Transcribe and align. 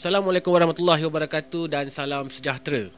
Assalamualaikum 0.00 0.56
warahmatullahi 0.56 1.04
wabarakatuh 1.04 1.68
dan 1.68 1.92
salam 1.92 2.32
sejahtera. 2.32 2.88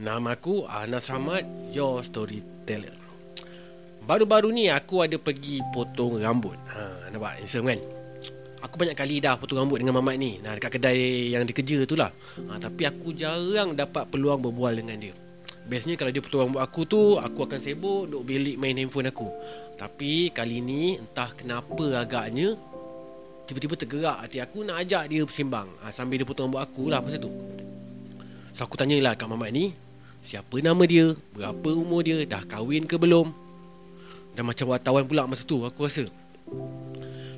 Nama 0.00 0.32
aku 0.32 0.64
Anas 0.64 1.12
Rahmat, 1.12 1.44
your 1.76 2.00
storyteller. 2.00 2.96
Baru-baru 4.08 4.48
ni 4.48 4.72
aku 4.72 5.04
ada 5.04 5.20
pergi 5.20 5.60
potong 5.76 6.16
rambut. 6.16 6.56
Ha, 6.72 7.12
nampak 7.12 7.36
handsome 7.36 7.68
kan? 7.68 7.80
Aku 8.64 8.80
banyak 8.80 8.96
kali 8.96 9.20
dah 9.20 9.36
potong 9.36 9.60
rambut 9.60 9.84
dengan 9.84 10.00
mamat 10.00 10.16
ni. 10.16 10.40
Nah, 10.40 10.56
dekat 10.56 10.80
kedai 10.80 11.36
yang 11.36 11.44
dia 11.44 11.52
kerja 11.52 11.84
tu 11.84 12.00
lah. 12.00 12.08
Ha, 12.48 12.56
tapi 12.56 12.88
aku 12.88 13.12
jarang 13.12 13.76
dapat 13.76 14.08
peluang 14.08 14.40
berbual 14.40 14.72
dengan 14.72 14.96
dia. 15.04 15.12
Biasanya 15.68 16.00
kalau 16.00 16.16
dia 16.16 16.24
potong 16.24 16.48
rambut 16.48 16.64
aku 16.64 16.88
tu, 16.88 17.20
aku 17.20 17.44
akan 17.44 17.60
sibuk 17.60 18.08
duk 18.08 18.24
bilik 18.24 18.56
main 18.56 18.80
handphone 18.80 19.12
aku. 19.12 19.28
Tapi 19.76 20.32
kali 20.32 20.64
ni 20.64 20.96
entah 20.96 21.28
kenapa 21.36 22.00
agaknya 22.00 22.56
tiba-tiba 23.52 23.76
tergerak 23.76 24.16
hati 24.24 24.40
aku 24.40 24.64
nak 24.64 24.80
ajak 24.80 25.12
dia 25.12 25.20
bersembang 25.28 25.68
ha, 25.84 25.92
sambil 25.92 26.16
dia 26.16 26.24
potong 26.24 26.48
rambut 26.48 26.64
aku 26.64 26.88
lah 26.88 27.04
masa 27.04 27.20
tu. 27.20 27.28
So 28.56 28.64
aku 28.64 28.80
tanyalah 28.80 29.12
kat 29.12 29.28
mamat 29.28 29.52
ni, 29.52 29.76
siapa 30.24 30.56
nama 30.64 30.80
dia, 30.88 31.12
berapa 31.36 31.68
umur 31.76 32.00
dia, 32.00 32.24
dah 32.24 32.40
kahwin 32.48 32.88
ke 32.88 32.96
belum? 32.96 33.28
Dan 34.32 34.48
macam 34.48 34.72
wartawan 34.72 35.04
pula 35.04 35.28
masa 35.28 35.44
tu 35.44 35.60
aku 35.60 35.84
rasa. 35.84 36.08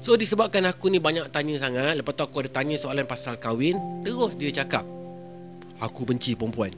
So 0.05 0.15
disebabkan 0.15 0.63
aku 0.71 0.95
ni 0.95 1.03
banyak 1.03 1.27
tanya 1.35 1.59
sangat, 1.59 1.99
lepas 1.99 2.15
tu 2.15 2.23
aku 2.23 2.47
ada 2.47 2.51
tanya 2.55 2.79
soalan 2.79 3.07
pasal 3.09 3.35
kahwin, 3.35 3.75
terus 4.07 4.39
dia 4.39 4.55
cakap, 4.63 4.87
aku 5.83 6.07
benci 6.07 6.39
perempuan. 6.39 6.71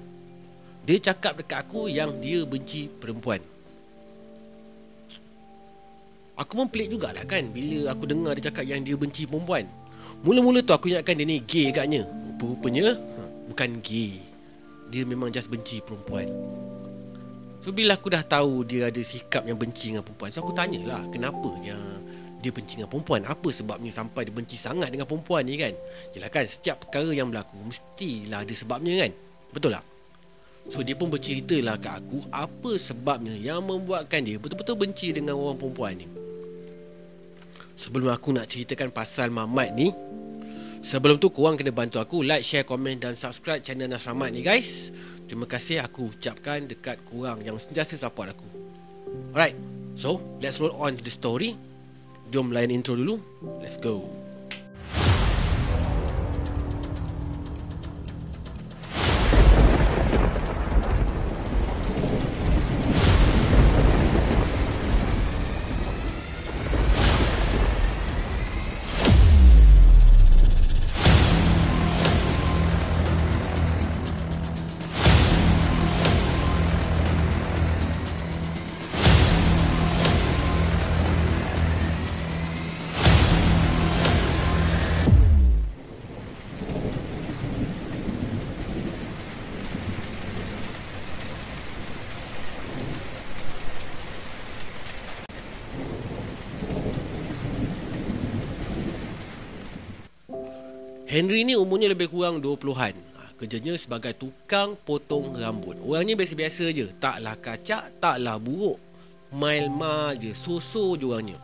Dia 0.87 1.13
cakap 1.13 1.37
dekat 1.43 1.67
aku 1.67 1.91
yang 1.91 2.17
dia 2.23 2.47
benci 2.47 2.89
perempuan. 2.89 3.43
Aku 6.37 6.53
pun 6.61 6.69
pelik 6.69 6.93
jugalah 6.93 7.25
kan 7.25 7.49
Bila 7.49 7.97
aku 7.97 8.05
dengar 8.05 8.37
dia 8.37 8.53
cakap 8.53 8.69
yang 8.69 8.85
dia 8.85 8.93
benci 8.93 9.25
perempuan. 9.25 9.65
Mula-mula 10.21 10.61
tu 10.61 10.73
aku 10.77 10.93
ingatkan 10.93 11.17
dia 11.17 11.25
ni 11.25 11.41
gay 11.45 11.73
agaknya. 11.73 12.05
Rupa-rupanya 12.05 12.93
ha, 12.93 13.23
Bukan 13.49 13.81
gay. 13.81 14.21
Dia 14.93 15.03
memang 15.09 15.33
just 15.33 15.49
benci 15.49 15.81
perempuan. 15.81 16.29
So 17.65 17.73
bila 17.75 17.97
aku 17.97 18.13
dah 18.13 18.23
tahu 18.23 18.63
dia 18.69 18.93
ada 18.93 19.01
sikap 19.03 19.43
yang 19.49 19.59
benci 19.59 19.91
dengan 19.91 20.07
perempuan 20.07 20.31
So 20.31 20.39
aku 20.45 20.55
tanyalah 20.55 21.03
kenapa 21.11 21.51
dia 21.59 21.75
dia 22.45 22.53
benci 22.53 22.79
dengan 22.79 22.93
perempuan? 22.93 23.27
Apa 23.27 23.49
sebabnya 23.51 23.91
sampai 23.91 24.29
dia 24.29 24.35
benci 24.37 24.55
sangat 24.61 24.93
dengan 24.93 25.09
perempuan 25.09 25.43
ni 25.49 25.57
kan? 25.57 25.73
Yelah 26.13 26.31
kan 26.31 26.45
setiap 26.47 26.85
perkara 26.87 27.11
yang 27.17 27.33
berlaku 27.33 27.59
Mestilah 27.65 28.45
ada 28.45 28.55
sebabnya 28.55 29.09
kan? 29.09 29.11
Betul 29.51 29.71
tak? 29.75 29.85
So 30.69 30.85
dia 30.85 30.95
pun 30.95 31.09
bercerita 31.11 31.59
lah 31.65 31.81
kat 31.81 32.07
aku 32.07 32.29
Apa 32.31 32.77
sebabnya 32.77 33.35
yang 33.35 33.65
membuatkan 33.65 34.21
dia 34.23 34.37
betul-betul 34.39 34.77
benci 34.79 35.11
dengan 35.11 35.35
orang 35.35 35.59
perempuan 35.59 35.97
ni 35.99 36.26
Sebelum 37.77 38.09
aku 38.09 38.33
nak 38.33 38.49
ceritakan 38.49 38.89
pasal 38.91 39.29
Mamat 39.29 39.77
ni 39.77 39.93
Sebelum 40.81 41.21
tu 41.21 41.29
korang 41.29 41.61
kena 41.61 41.71
bantu 41.71 42.01
aku 42.01 42.25
Like, 42.25 42.43
share, 42.43 42.65
komen 42.65 42.97
dan 42.97 43.15
subscribe 43.15 43.61
channel 43.61 43.87
Nas 43.87 44.09
Rahmat 44.09 44.33
ni 44.33 44.41
guys. 44.41 44.91
Terima 45.27 45.45
kasih 45.45 45.83
aku 45.83 46.09
ucapkan 46.15 46.65
dekat 46.65 47.03
korang 47.03 47.43
yang 47.43 47.59
sentiasa 47.59 47.99
support 47.99 48.31
aku. 48.31 48.47
Alright, 49.35 49.59
so 49.99 50.23
let's 50.39 50.63
roll 50.63 50.71
on 50.79 50.95
to 50.95 51.03
the 51.03 51.11
story. 51.11 51.59
Jom 52.31 52.55
layan 52.55 52.71
intro 52.71 52.95
dulu. 52.95 53.19
Let's 53.59 53.75
go 53.75 54.07
Henry 101.17 101.49
ni 101.49 101.57
umurnya 101.57 101.89
lebih 101.89 102.13
kurang 102.13 102.45
20-an. 102.45 102.93
Ha, 102.93 103.33
kerjanya 103.41 103.73
sebagai 103.81 104.13
tukang 104.21 104.77
potong 104.77 105.33
rambut. 105.33 105.81
Orangnya 105.81 106.13
biasa-biasa 106.13 106.69
je. 106.77 106.93
Taklah 107.01 107.41
kacak, 107.41 107.97
taklah 107.97 108.37
buruk. 108.37 108.77
Mail-mal 109.33 110.21
je, 110.21 110.37
so-so 110.37 110.93
je 110.93 111.09
orangnya. 111.09 111.41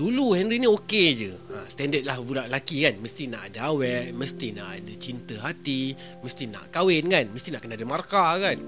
Dulu 0.00 0.32
Henry 0.32 0.56
ni 0.56 0.64
okey 0.64 1.08
je. 1.12 1.36
Ha, 1.36 1.68
standard 1.68 2.08
lah 2.08 2.16
budak 2.24 2.48
lelaki 2.48 2.88
kan. 2.88 2.96
Mesti 3.04 3.22
nak 3.28 3.52
ada 3.52 3.68
awet, 3.68 4.16
mesti 4.16 4.46
nak 4.56 4.68
ada 4.80 4.92
cinta 4.96 5.36
hati, 5.44 5.92
mesti 6.24 6.44
nak 6.48 6.72
kahwin 6.72 7.04
kan, 7.12 7.28
mesti 7.28 7.52
nak 7.52 7.68
kena 7.68 7.76
ada 7.76 7.84
markah 7.84 8.32
kan. 8.40 8.58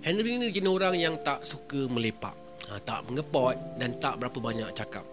Henry 0.00 0.40
ni 0.40 0.48
jenis 0.48 0.72
orang 0.72 0.96
yang 0.96 1.20
tak 1.20 1.44
suka 1.44 1.92
melepak. 1.92 2.32
Ha, 2.72 2.80
tak 2.80 3.04
mengepot 3.04 3.52
dan 3.76 4.00
tak 4.00 4.16
berapa 4.16 4.40
banyak 4.40 4.72
cakap. 4.72 5.04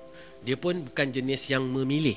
Dia 0.47 0.55
pun 0.55 0.79
bukan 0.87 1.11
jenis 1.11 1.51
yang 1.51 1.67
memilih. 1.67 2.15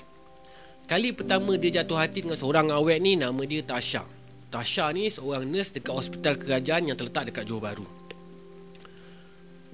Kali 0.88 1.12
pertama 1.12 1.53
dia 1.60 1.84
jatuh 1.84 2.00
hati 2.00 2.25
dengan 2.25 2.41
seorang 2.41 2.72
awet 2.72 2.97
ni 3.04 3.12
nama 3.12 3.44
dia 3.44 3.60
Tasha. 3.60 4.09
Tasha 4.49 4.88
ni 4.97 5.12
seorang 5.12 5.44
nurse 5.44 5.76
dekat 5.76 5.93
hospital 5.93 6.41
kerajaan 6.41 6.88
yang 6.88 6.97
terletak 6.97 7.28
dekat 7.28 7.44
Johor 7.44 7.60
Bahru. 7.60 7.84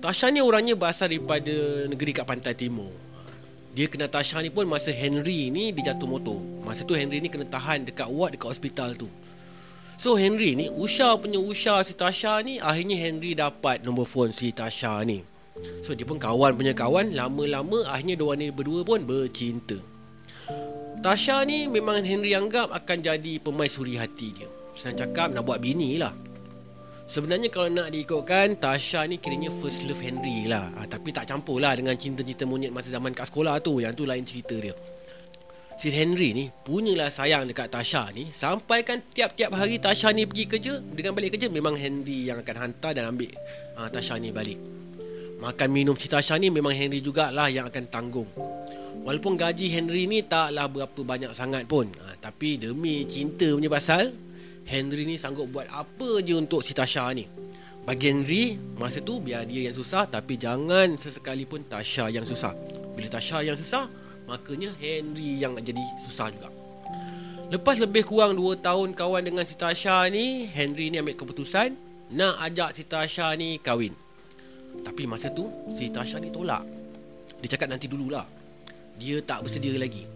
Tasha 0.03 0.35
ni 0.35 0.43
orangnya 0.43 0.75
berasal 0.75 1.15
daripada 1.15 1.87
negeri 1.87 2.11
kat 2.11 2.27
pantai 2.27 2.59
timur. 2.59 2.91
Dia 3.79 3.87
kena 3.87 4.11
Tasha 4.11 4.43
ni 4.43 4.51
pun 4.51 4.67
masa 4.67 4.91
Henry 4.91 5.55
ni 5.55 5.71
dia 5.71 5.95
jatuh 5.95 6.11
motor. 6.11 6.43
Masa 6.67 6.83
tu 6.83 6.99
Henry 6.99 7.23
ni 7.23 7.31
kena 7.31 7.47
tahan 7.47 7.87
dekat 7.87 8.11
ward 8.11 8.35
dekat 8.35 8.51
hospital 8.51 8.99
tu. 8.99 9.07
So 9.95 10.19
Henry 10.19 10.59
ni, 10.59 10.67
Usha 10.67 11.15
punya 11.15 11.39
Usha 11.39 11.79
si 11.87 11.95
Tasha 11.95 12.43
ni 12.43 12.59
Akhirnya 12.59 12.99
Henry 12.99 13.39
dapat 13.39 13.87
nombor 13.87 14.11
phone 14.11 14.35
si 14.35 14.51
Tasha 14.51 14.99
ni 15.07 15.23
So 15.87 15.95
dia 15.95 16.03
pun 16.03 16.19
kawan 16.19 16.59
punya 16.59 16.75
kawan 16.75 17.15
Lama-lama 17.15 17.87
akhirnya 17.87 18.19
dua 18.19 18.35
ni 18.35 18.51
berdua 18.51 18.83
pun 18.83 19.07
bercinta 19.07 19.94
Tasha 21.05 21.45
ni 21.45 21.69
memang 21.69 22.01
Henry 22.01 22.33
anggap 22.33 22.73
akan 22.73 23.05
jadi 23.05 23.37
suri 23.69 24.01
hati 24.01 24.33
dia. 24.33 24.49
Senang 24.73 25.05
cakap 25.05 25.37
nak 25.37 25.45
buat 25.45 25.61
bini 25.61 26.01
lah. 26.01 26.17
Sebenarnya 27.05 27.53
kalau 27.53 27.69
nak 27.69 27.93
diikutkan 27.93 28.57
Tasha 28.57 29.05
ni 29.05 29.21
kiranya 29.21 29.53
first 29.61 29.85
love 29.85 30.01
Henry 30.01 30.49
lah. 30.49 30.73
Ha, 30.73 30.89
Tapi 30.89 31.13
tak 31.13 31.29
campur 31.29 31.61
lah 31.61 31.77
dengan 31.77 31.93
cinta-cinta 32.01 32.49
monyet 32.49 32.73
masa 32.73 32.89
zaman 32.89 33.13
kat 33.13 33.29
sekolah 33.29 33.61
tu. 33.61 33.85
Yang 33.85 34.01
tu 34.01 34.05
lain 34.09 34.25
cerita 34.25 34.57
dia. 34.57 34.73
Si 35.77 35.93
Henry 35.93 36.33
ni 36.33 36.49
punyalah 36.49 37.13
sayang 37.13 37.53
dekat 37.53 37.69
Tasha 37.69 38.09
ni. 38.09 38.33
Sampai 38.33 38.81
kan 38.81 39.05
tiap-tiap 39.05 39.53
hari 39.53 39.77
Tasha 39.77 40.09
ni 40.09 40.25
pergi 40.25 40.49
kerja 40.49 40.81
Dengan 40.81 41.13
balik 41.13 41.37
kerja 41.37 41.53
memang 41.53 41.77
Henry 41.77 42.33
yang 42.33 42.41
akan 42.41 42.57
hantar 42.57 42.97
dan 42.97 43.13
ambil 43.13 43.29
ha, 43.77 43.93
Tasha 43.93 44.17
ni 44.17 44.33
balik 44.33 44.57
Makan 45.45 45.69
minum 45.69 45.93
si 45.93 46.09
Tasha 46.09 46.41
ni 46.41 46.49
memang 46.49 46.73
Henry 46.73 47.05
jugalah 47.05 47.53
yang 47.53 47.69
akan 47.69 47.85
tanggung. 47.93 48.25
Walaupun 49.05 49.37
gaji 49.37 49.69
Henry 49.69 50.09
ni 50.09 50.25
taklah 50.25 50.65
berapa 50.73 50.97
banyak 50.97 51.37
sangat 51.37 51.69
pun. 51.69 51.93
Ha, 52.01 52.17
Tapi 52.17 52.57
demi 52.57 53.05
cinta 53.05 53.53
punya 53.53 53.69
pasal 53.69 54.17
Henry 54.65 55.05
ni 55.05 55.21
sanggup 55.21 55.53
buat 55.53 55.69
apa 55.69 56.25
je 56.25 56.33
untuk 56.33 56.65
si 56.65 56.73
Tasha 56.73 57.13
ni. 57.13 57.29
Bagi 57.85 58.09
Henry 58.09 58.57
Masa 58.81 59.05
tu 59.05 59.21
biar 59.21 59.45
dia 59.45 59.69
yang 59.69 59.77
susah 59.77 60.09
Tapi 60.09 60.41
jangan 60.41 60.97
sesekali 60.97 61.45
pun 61.45 61.61
Tasha 61.69 62.09
yang 62.09 62.25
susah. 62.25 62.57
Bila 62.97 63.13
Tasha 63.13 63.45
yang 63.45 63.61
susah 63.61 63.85
Makanya 64.25 64.73
Henry 64.81 65.45
yang 65.45 65.61
jadi 65.61 65.85
susah 66.09 66.33
juga. 66.33 66.49
Lepas 67.53 67.77
lebih 67.77 68.09
kurang 68.09 68.41
2 68.41 68.65
tahun 68.65 68.97
kawan 68.97 69.21
dengan 69.21 69.45
si 69.45 69.53
Tasha 69.61 70.09
ni 70.09 70.49
Henry 70.49 70.89
ni 70.89 70.97
ambil 70.97 71.21
keputusan 71.21 71.77
Nak 72.17 72.41
ajak 72.49 72.73
si 72.73 72.89
Tasha 72.89 73.29
ni 73.37 73.61
kahwin 73.61 73.93
Tapi 74.83 75.07
masa 75.07 75.31
tu 75.31 75.47
si 75.77 75.93
Tasha 75.93 76.19
ni 76.19 76.35
tolak. 76.35 76.65
Dia 77.39 77.55
cakap 77.55 77.69
nanti 77.71 77.87
dululah. 77.87 78.25
Dia 78.97 79.21
tak 79.23 79.45
bersedia 79.47 79.77
lagi. 79.77 80.07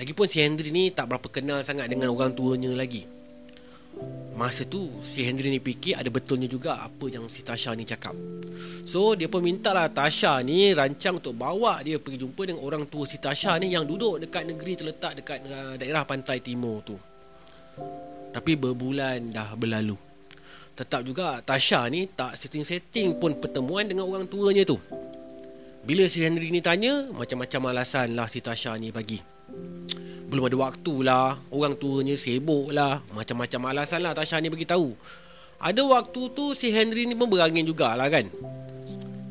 Lagipun 0.00 0.24
si 0.24 0.40
Henry 0.40 0.72
ni 0.72 0.88
tak 0.90 1.12
berapa 1.12 1.28
kenal 1.28 1.60
sangat 1.60 1.92
dengan 1.92 2.10
orang 2.10 2.32
tuanya 2.32 2.72
lagi. 2.72 3.04
Masa 4.32 4.64
tu 4.64 4.88
si 5.04 5.20
Henry 5.20 5.52
ni 5.52 5.60
fikir 5.60 6.00
ada 6.00 6.08
betulnya 6.08 6.48
juga 6.48 6.80
apa 6.80 7.12
yang 7.12 7.28
si 7.28 7.44
Tasha 7.44 7.76
ni 7.76 7.84
cakap. 7.84 8.16
So 8.88 9.12
dia 9.12 9.28
pun 9.28 9.44
minta 9.44 9.76
lah 9.76 9.92
Tasha 9.92 10.40
ni 10.40 10.72
rancang 10.72 11.20
untuk 11.20 11.36
bawa 11.36 11.84
dia 11.84 12.00
pergi 12.00 12.24
jumpa 12.24 12.42
dengan 12.48 12.64
orang 12.64 12.88
tua 12.88 13.04
si 13.04 13.20
Tasha 13.20 13.60
ni 13.60 13.76
Yang 13.76 13.84
duduk 13.92 14.14
dekat 14.24 14.48
negeri 14.48 14.72
terletak 14.80 15.12
dekat 15.20 15.38
uh, 15.44 15.74
daerah 15.76 16.08
pantai 16.08 16.40
timur 16.40 16.80
tu. 16.80 16.96
Tapi 18.32 18.56
berbulan 18.56 19.28
dah 19.28 19.52
berlalu 19.52 20.11
Tetap 20.72 21.04
juga 21.04 21.44
Tasha 21.44 21.84
ni 21.92 22.08
tak 22.08 22.36
setting-setting 22.40 23.20
pun 23.20 23.36
pertemuan 23.36 23.84
dengan 23.84 24.08
orang 24.08 24.24
tuanya 24.24 24.64
tu. 24.64 24.80
Bila 25.82 26.06
si 26.06 26.22
Henry 26.22 26.54
ni 26.54 26.62
tanya 26.62 27.10
Macam-macam 27.10 27.74
alasan 27.74 28.14
lah 28.14 28.30
si 28.30 28.38
Tasha 28.38 28.78
ni 28.78 28.94
bagi. 28.94 29.18
Belum 30.30 30.46
ada 30.46 30.56
waktu 30.70 30.94
lah 31.02 31.36
Orang 31.50 31.74
tuanya 31.74 32.14
sibuk 32.14 32.70
lah. 32.70 33.02
Macam-macam 33.10 33.60
alasan 33.74 34.00
lah 34.06 34.14
Tasha 34.14 34.38
ni 34.38 34.46
beritahu 34.48 34.94
Ada 35.58 35.82
waktu 35.82 36.22
tu 36.32 36.54
si 36.54 36.70
Henry 36.70 37.04
ni 37.04 37.18
pun 37.18 37.26
berangin 37.26 37.66
jugalah 37.66 38.06
kan 38.06 38.30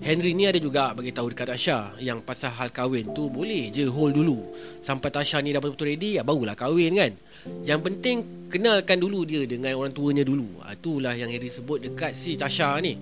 Henry 0.01 0.33
ni 0.33 0.49
ada 0.49 0.57
juga 0.57 0.97
bagi 0.97 1.13
tahu 1.13 1.29
dekat 1.29 1.53
Tasha 1.53 1.93
yang 2.01 2.25
pasal 2.25 2.49
hal 2.57 2.73
kahwin 2.73 3.13
tu 3.13 3.29
boleh 3.29 3.69
je 3.69 3.85
hold 3.85 4.17
dulu 4.17 4.41
sampai 4.81 5.13
Tasha 5.13 5.37
ni 5.45 5.53
dah 5.53 5.61
betul-betul 5.61 5.93
ready 5.93 6.17
ya 6.17 6.25
barulah 6.25 6.57
kahwin 6.57 6.97
kan. 6.97 7.13
Yang 7.61 7.79
penting 7.85 8.17
kenalkan 8.49 8.97
dulu 8.97 9.29
dia 9.29 9.45
dengan 9.45 9.77
orang 9.77 9.93
tuanya 9.93 10.25
dulu. 10.25 10.57
Ha, 10.65 10.73
itulah 10.73 11.13
yang 11.13 11.29
Henry 11.29 11.53
sebut 11.53 11.85
dekat 11.85 12.17
si 12.17 12.33
Tasha 12.33 12.81
ni. 12.81 12.97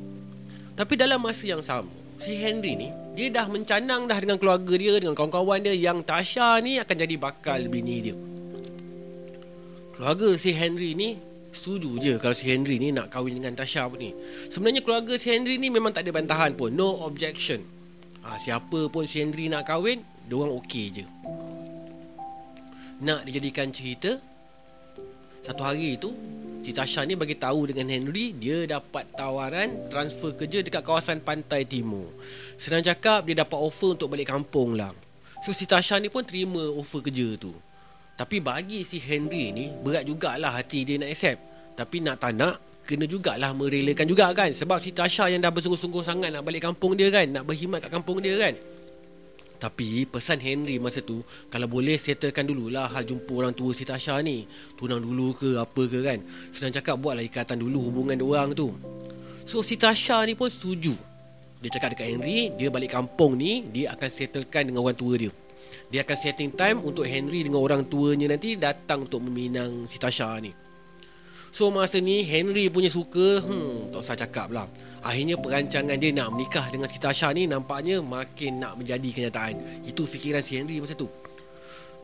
Tapi 0.76 0.94
dalam 1.00 1.24
masa 1.24 1.48
yang 1.48 1.64
sama, 1.64 1.88
si 2.20 2.36
Henry 2.36 2.76
ni 2.76 2.92
dia 3.16 3.32
dah 3.32 3.48
mencanang 3.48 4.04
dah 4.04 4.20
dengan 4.20 4.36
keluarga 4.36 4.76
dia 4.76 5.00
dengan 5.00 5.16
kawan-kawan 5.16 5.64
dia 5.64 5.80
yang 5.80 6.04
Tasha 6.04 6.60
ni 6.60 6.84
akan 6.84 6.96
jadi 7.00 7.16
bakal 7.16 7.64
bini 7.72 8.12
dia. 8.12 8.16
Keluarga 9.96 10.36
si 10.36 10.52
Henry 10.52 11.00
ni 11.00 11.16
Setuju 11.50 11.98
je 11.98 12.14
kalau 12.22 12.38
si 12.38 12.46
Henry 12.50 12.78
ni 12.78 12.94
nak 12.94 13.10
kahwin 13.10 13.42
dengan 13.42 13.58
Tasha 13.58 13.90
pun 13.90 13.98
ni. 13.98 14.14
Sebenarnya 14.54 14.86
keluarga 14.86 15.18
si 15.18 15.34
Henry 15.34 15.58
ni 15.58 15.74
memang 15.74 15.90
tak 15.90 16.06
ada 16.06 16.14
bantahan 16.14 16.54
pun. 16.54 16.70
No 16.70 17.02
objection. 17.06 17.66
Ha, 18.24 18.38
Siapa 18.38 18.92
pun 18.92 19.08
si 19.08 19.24
Henry 19.24 19.48
nak 19.48 19.64
kahwin 19.64 20.04
Diorang 20.28 20.60
okey 20.60 20.86
je. 20.92 21.06
Nak 23.00 23.24
dijadikan 23.24 23.72
cerita 23.72 24.20
Satu 25.40 25.64
hari 25.64 25.96
tu 25.96 26.12
Si 26.60 26.76
Tasha 26.76 27.08
ni 27.08 27.16
bagi 27.16 27.40
tahu 27.40 27.72
dengan 27.72 27.88
Henry 27.88 28.36
Dia 28.36 28.68
dapat 28.68 29.08
tawaran 29.16 29.88
transfer 29.88 30.36
kerja 30.36 30.60
dekat 30.60 30.84
kawasan 30.84 31.24
pantai 31.24 31.64
timur. 31.64 32.12
Senang 32.60 32.84
cakap 32.84 33.24
dia 33.24 33.40
dapat 33.40 33.56
offer 33.56 33.96
untuk 33.96 34.12
balik 34.12 34.28
kampung 34.28 34.76
lah. 34.76 34.92
So 35.48 35.56
si 35.56 35.64
Tasha 35.64 35.96
ni 36.04 36.12
pun 36.12 36.28
terima 36.28 36.60
offer 36.76 37.00
kerja 37.00 37.40
tu 37.40 37.56
tapi 38.20 38.44
bagi 38.44 38.84
si 38.84 39.00
Henry 39.00 39.56
ni 39.56 39.72
Berat 39.72 40.04
jugalah 40.04 40.60
hati 40.60 40.84
dia 40.84 41.00
nak 41.00 41.16
accept. 41.16 41.40
Tapi 41.80 42.04
nak 42.04 42.20
tak 42.20 42.36
nak 42.36 42.84
Kena 42.84 43.08
jugalah 43.08 43.56
merelakan 43.56 44.04
juga 44.04 44.28
kan. 44.36 44.52
Sebab 44.52 44.84
si 44.84 44.92
Tasha 44.92 45.32
yang 45.32 45.40
dah 45.40 45.48
bersungguh-sungguh 45.56 46.04
sangat 46.04 46.36
Nak 46.36 46.44
balik 46.44 46.68
kampung 46.68 47.00
dia 47.00 47.08
kan 47.08 47.32
Nak 47.32 47.48
berkhidmat 47.48 47.80
kat 47.80 47.92
kampung 47.96 48.20
dia 48.20 48.36
kan. 48.36 48.60
Tapi 49.60 50.04
pesan 50.04 50.44
Henry 50.44 50.84
masa 50.84 51.00
tu 51.00 51.24
Kalau 51.48 51.72
boleh 51.72 51.96
settlekan 51.96 52.44
dululah 52.44 52.92
Hal 52.92 53.08
jumpa 53.08 53.32
orang 53.32 53.56
tua 53.56 53.72
si 53.72 53.88
Tasha 53.88 54.20
ni. 54.20 54.44
Tunang 54.76 55.00
dulu 55.00 55.32
ke 55.40 55.56
apa 55.56 55.82
ke 55.88 56.04
kan. 56.04 56.20
Senang 56.52 56.76
cakap 56.76 57.00
buatlah 57.00 57.24
ikatan 57.24 57.56
dulu 57.56 57.88
hubungan 57.88 58.20
orang 58.20 58.52
tu. 58.52 58.76
So 59.48 59.64
si 59.64 59.80
Tasha 59.80 60.28
ni 60.28 60.36
pun 60.36 60.52
setuju. 60.52 60.92
Dia 61.60 61.72
cakap 61.72 61.92
dekat 61.92 62.08
Henry 62.16 62.56
Dia 62.56 62.72
balik 62.72 62.96
kampung 62.96 63.36
ni 63.36 63.68
Dia 63.68 63.92
akan 63.92 64.08
settlekan 64.08 64.64
dengan 64.64 64.80
orang 64.80 64.96
tua 64.96 65.20
dia 65.20 65.28
dia 65.90 66.06
akan 66.06 66.18
setting 66.18 66.54
time 66.54 66.78
untuk 66.86 67.10
Henry 67.10 67.42
dengan 67.42 67.66
orang 67.66 67.90
tuanya 67.90 68.30
nanti 68.30 68.54
datang 68.54 69.10
untuk 69.10 69.26
meminang 69.26 69.90
si 69.90 69.98
Tasha 69.98 70.38
ni. 70.38 70.54
So 71.50 71.74
masa 71.74 71.98
ni 71.98 72.22
Henry 72.22 72.70
punya 72.70 72.94
suka, 72.94 73.42
hmm, 73.42 73.90
tak 73.90 74.00
usah 74.06 74.18
cakap 74.22 74.54
lah. 74.54 74.70
Akhirnya 75.02 75.34
perancangan 75.42 75.98
dia 75.98 76.14
nak 76.14 76.30
menikah 76.30 76.70
dengan 76.70 76.86
si 76.86 77.02
Tasha 77.02 77.34
ni 77.34 77.50
nampaknya 77.50 78.06
makin 78.06 78.62
nak 78.62 78.78
menjadi 78.78 79.10
kenyataan. 79.10 79.82
Itu 79.82 80.06
fikiran 80.06 80.46
si 80.46 80.62
Henry 80.62 80.78
masa 80.78 80.94
tu. 80.94 81.10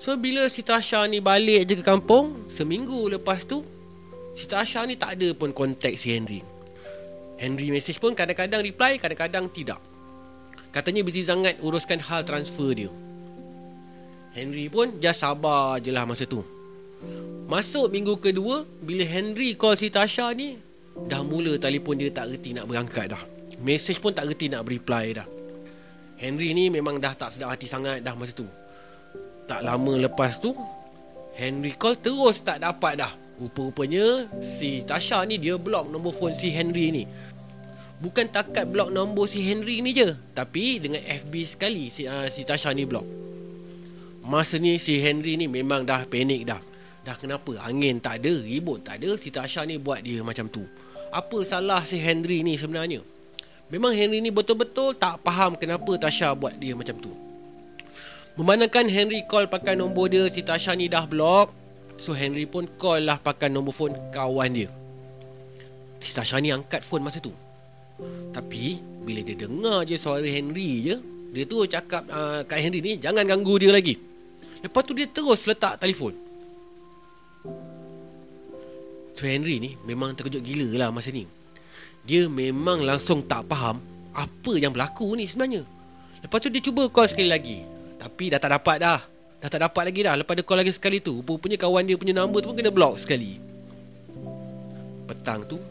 So 0.02 0.18
bila 0.18 0.50
si 0.50 0.66
Tasha 0.66 1.06
ni 1.06 1.22
balik 1.22 1.70
je 1.70 1.78
ke 1.78 1.86
kampung, 1.86 2.50
seminggu 2.50 3.06
lepas 3.06 3.46
tu, 3.46 3.62
si 4.34 4.50
Tasha 4.50 4.81
ni 4.90 4.98
tak 4.98 5.22
ada 5.22 5.30
pun 5.38 5.54
kontak 5.54 5.94
si 5.94 6.10
Henry. 6.10 6.42
Henry 7.38 7.70
message 7.70 8.02
pun 8.02 8.18
kadang-kadang 8.18 8.66
reply, 8.66 8.98
kadang-kadang 8.98 9.46
tidak. 9.54 9.78
Katanya 10.74 11.06
busy 11.06 11.22
sangat 11.22 11.62
uruskan 11.62 12.02
hal 12.02 12.26
transfer 12.26 12.74
dia. 12.74 12.90
Henry 14.36 14.68
pun 14.68 15.00
just 15.00 15.24
sabar 15.24 15.80
je 15.80 15.96
lah 15.96 16.04
masa 16.04 16.28
tu. 16.28 16.44
Masuk 17.46 17.94
minggu 17.94 18.18
kedua 18.18 18.66
Bila 18.82 19.06
Henry 19.06 19.54
call 19.54 19.78
si 19.78 19.88
Tasha 19.94 20.34
ni 20.36 20.60
Dah 21.08 21.24
mula 21.24 21.56
telefon 21.56 21.96
dia 21.96 22.12
tak 22.12 22.36
reti 22.36 22.52
nak 22.52 22.68
berangkat 22.68 23.16
dah. 23.16 23.24
Message 23.64 24.04
pun 24.04 24.12
tak 24.12 24.28
reti 24.28 24.52
nak 24.52 24.68
reply 24.68 25.16
dah. 25.16 25.28
Henry 26.20 26.52
ni 26.52 26.68
memang 26.68 27.00
dah 27.00 27.16
tak 27.16 27.36
sedap 27.36 27.56
hati 27.56 27.68
sangat 27.68 28.04
dah 28.04 28.16
masa 28.16 28.36
tu. 28.36 28.48
Tak 29.48 29.64
lama 29.64 30.04
lepas 30.04 30.40
tu 30.40 30.52
Henry 31.36 31.76
call 31.76 31.96
terus 31.96 32.44
tak 32.44 32.60
dapat 32.60 33.00
dah. 33.00 33.12
Rupa-rupanya 33.40 34.28
si 34.40 34.84
Tasha 34.84 35.24
ni 35.28 35.40
dia 35.40 35.56
block 35.60 35.92
nombor 35.92 36.16
phone 36.16 36.36
si 36.36 36.52
Henry 36.52 36.92
ni. 36.92 37.04
Bukan 38.04 38.28
takat 38.31 38.68
block 38.68 38.92
nombor 38.92 39.31
si 39.31 39.40
Henry 39.40 39.80
ni 39.80 39.96
je 39.96 40.12
Tapi 40.36 40.84
dengan 40.84 41.00
FB 41.00 41.34
sekali 41.48 41.88
si, 41.88 42.04
uh, 42.04 42.28
si 42.28 42.44
Tasha 42.44 42.76
ni 42.76 42.84
block 42.84 43.08
Masa 44.25 44.57
ni 44.57 44.81
si 44.81 44.98
Henry 44.98 45.38
ni 45.38 45.45
memang 45.45 45.86
dah 45.86 46.01
panik 46.10 46.50
dah. 46.50 46.57
Dah 47.06 47.13
kenapa? 47.13 47.62
Angin 47.62 48.01
tak 48.01 48.25
ada 48.25 48.42
Ribut 48.42 48.81
tak 48.81 48.98
ada 48.98 49.13
Si 49.22 49.30
Tasha 49.30 49.62
ni 49.69 49.77
buat 49.77 50.01
dia 50.01 50.25
macam 50.25 50.50
tu. 50.50 50.66
Apa 51.13 51.45
salah 51.45 51.86
si 51.86 52.01
Henry 52.01 52.42
ni 52.42 52.57
sebenarnya? 52.57 53.06
Memang 53.69 53.94
Henry 53.94 54.25
ni 54.25 54.33
betul-betul 54.33 54.98
tak 54.98 55.22
faham 55.22 55.54
Kenapa 55.54 55.94
Tasha 56.01 56.33
buat 56.33 56.57
dia 56.57 56.74
macam 56.74 56.98
tu. 56.98 57.13
Memandangkan 58.33 58.89
Henry 58.89 59.22
call 59.30 59.45
pakai 59.45 59.77
nombor 59.77 60.10
dia 60.10 60.25
Si 60.33 60.42
Tasha 60.42 60.74
ni 60.74 60.89
dah 60.89 61.06
block. 61.06 61.54
So 62.01 62.18
Henry 62.18 62.50
pun 62.50 62.66
call 62.81 63.06
lah 63.06 63.21
pakai 63.21 63.54
nombor 63.54 63.78
phone 63.78 63.94
kawan 64.10 64.50
dia. 64.57 64.74
Si 66.01 66.18
Tasha 66.18 66.42
ni 66.42 66.50
angkat 66.50 66.81
phone 66.81 67.06
masa 67.06 67.21
tu. 67.21 67.30
Tapi 68.33 68.81
Bila 69.06 69.21
dia 69.21 69.38
dengar 69.38 69.86
je 69.86 69.95
suara 69.95 70.25
Henry 70.25 70.83
je 70.83 71.00
Dia 71.31 71.48
tu 71.48 71.63
cakap 71.63 72.04
uh, 72.12 72.44
kat 72.44 72.60
Henry 72.60 72.83
ni 72.83 73.00
Jangan 73.00 73.24
ganggu 73.24 73.56
dia 73.56 73.71
lagi 73.71 74.15
Lepas 74.66 74.82
tu 74.82 74.98
dia 74.98 75.06
terus 75.06 75.46
letak 75.46 75.78
telefon. 75.78 76.18
So 79.14 79.30
Henry 79.30 79.62
ni 79.62 79.78
memang 79.86 80.18
terkejut 80.18 80.42
gila 80.42 80.68
lah 80.82 80.90
masa 80.90 81.14
ni. 81.14 81.30
Dia 82.06 82.26
memang 82.26 82.86
langsung 82.86 83.26
tak 83.26 83.50
faham 83.50 83.82
Apa 84.10 84.58
yang 84.58 84.74
berlaku 84.74 85.14
ni 85.14 85.30
sebenarnya. 85.30 85.62
Lepas 86.26 86.42
tu 86.42 86.50
dia 86.50 86.66
cuba 86.66 86.90
call 86.90 87.06
sekali 87.06 87.30
lagi. 87.30 87.62
Tapi 88.02 88.34
dah 88.34 88.42
tak 88.42 88.58
dapat 88.58 88.78
dah. 88.82 89.00
Dah 89.38 89.50
tak 89.54 89.62
dapat 89.62 89.94
lagi 89.94 90.02
dah. 90.02 90.18
Lepas 90.18 90.34
dia 90.34 90.42
call 90.42 90.60
lagi 90.66 90.74
sekali 90.74 90.98
tu 90.98 91.22
Rupanya 91.22 91.62
kawan 91.62 91.86
dia 91.86 91.96
punya 92.02 92.18
number 92.18 92.42
tu 92.42 92.50
pun 92.50 92.58
kena 92.58 92.74
block 92.74 92.98
sekali. 92.98 93.38
Petang 95.06 95.46
tu 95.46 95.62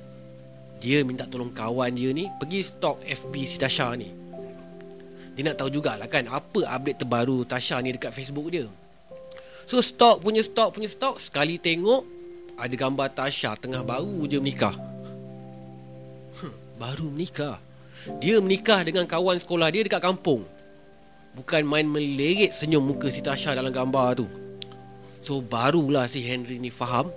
Dia 0.78 1.02
minta 1.02 1.26
tolong 1.26 1.50
kawan 1.50 1.90
dia 1.90 2.14
ni 2.14 2.30
Pergi 2.38 2.62
stalk 2.62 3.02
FB 3.02 3.34
si 3.42 3.58
Tasha 3.58 3.90
ni. 3.98 4.14
Dia 5.34 5.50
nak 5.50 5.58
tahu 5.58 5.74
jugalah 5.74 6.06
kan 6.06 6.30
Apa 6.30 6.62
update 6.70 7.02
terbaru 7.02 7.42
Tasha 7.42 7.82
ni 7.82 7.90
dekat 7.90 8.14
Facebook 8.14 8.54
dia 8.54 8.70
So 9.64 9.80
stok 9.80 10.20
punya 10.20 10.44
stok 10.44 10.76
punya 10.76 10.88
stok 10.88 11.16
Sekali 11.20 11.56
tengok 11.56 12.04
Ada 12.60 12.74
gambar 12.76 13.08
Tasha 13.16 13.56
Tengah 13.56 13.80
baru 13.82 14.28
je 14.28 14.38
menikah. 14.38 14.76
Baru 16.74 17.08
menikah. 17.08 17.62
Dia 18.20 18.42
menikah 18.42 18.84
dengan 18.84 19.08
kawan 19.08 19.40
sekolah 19.40 19.72
dia 19.72 19.86
Dekat 19.86 20.02
kampung. 20.04 20.44
Bukan 21.34 21.66
main 21.66 21.86
melirik 21.88 22.54
senyum 22.54 22.84
muka 22.84 23.08
si 23.08 23.24
Tasha 23.24 23.56
Dalam 23.56 23.72
gambar 23.72 24.22
tu. 24.22 24.26
So 25.24 25.40
barulah 25.40 26.04
si 26.04 26.20
Henry 26.20 26.60
ni 26.60 26.68
faham 26.68 27.08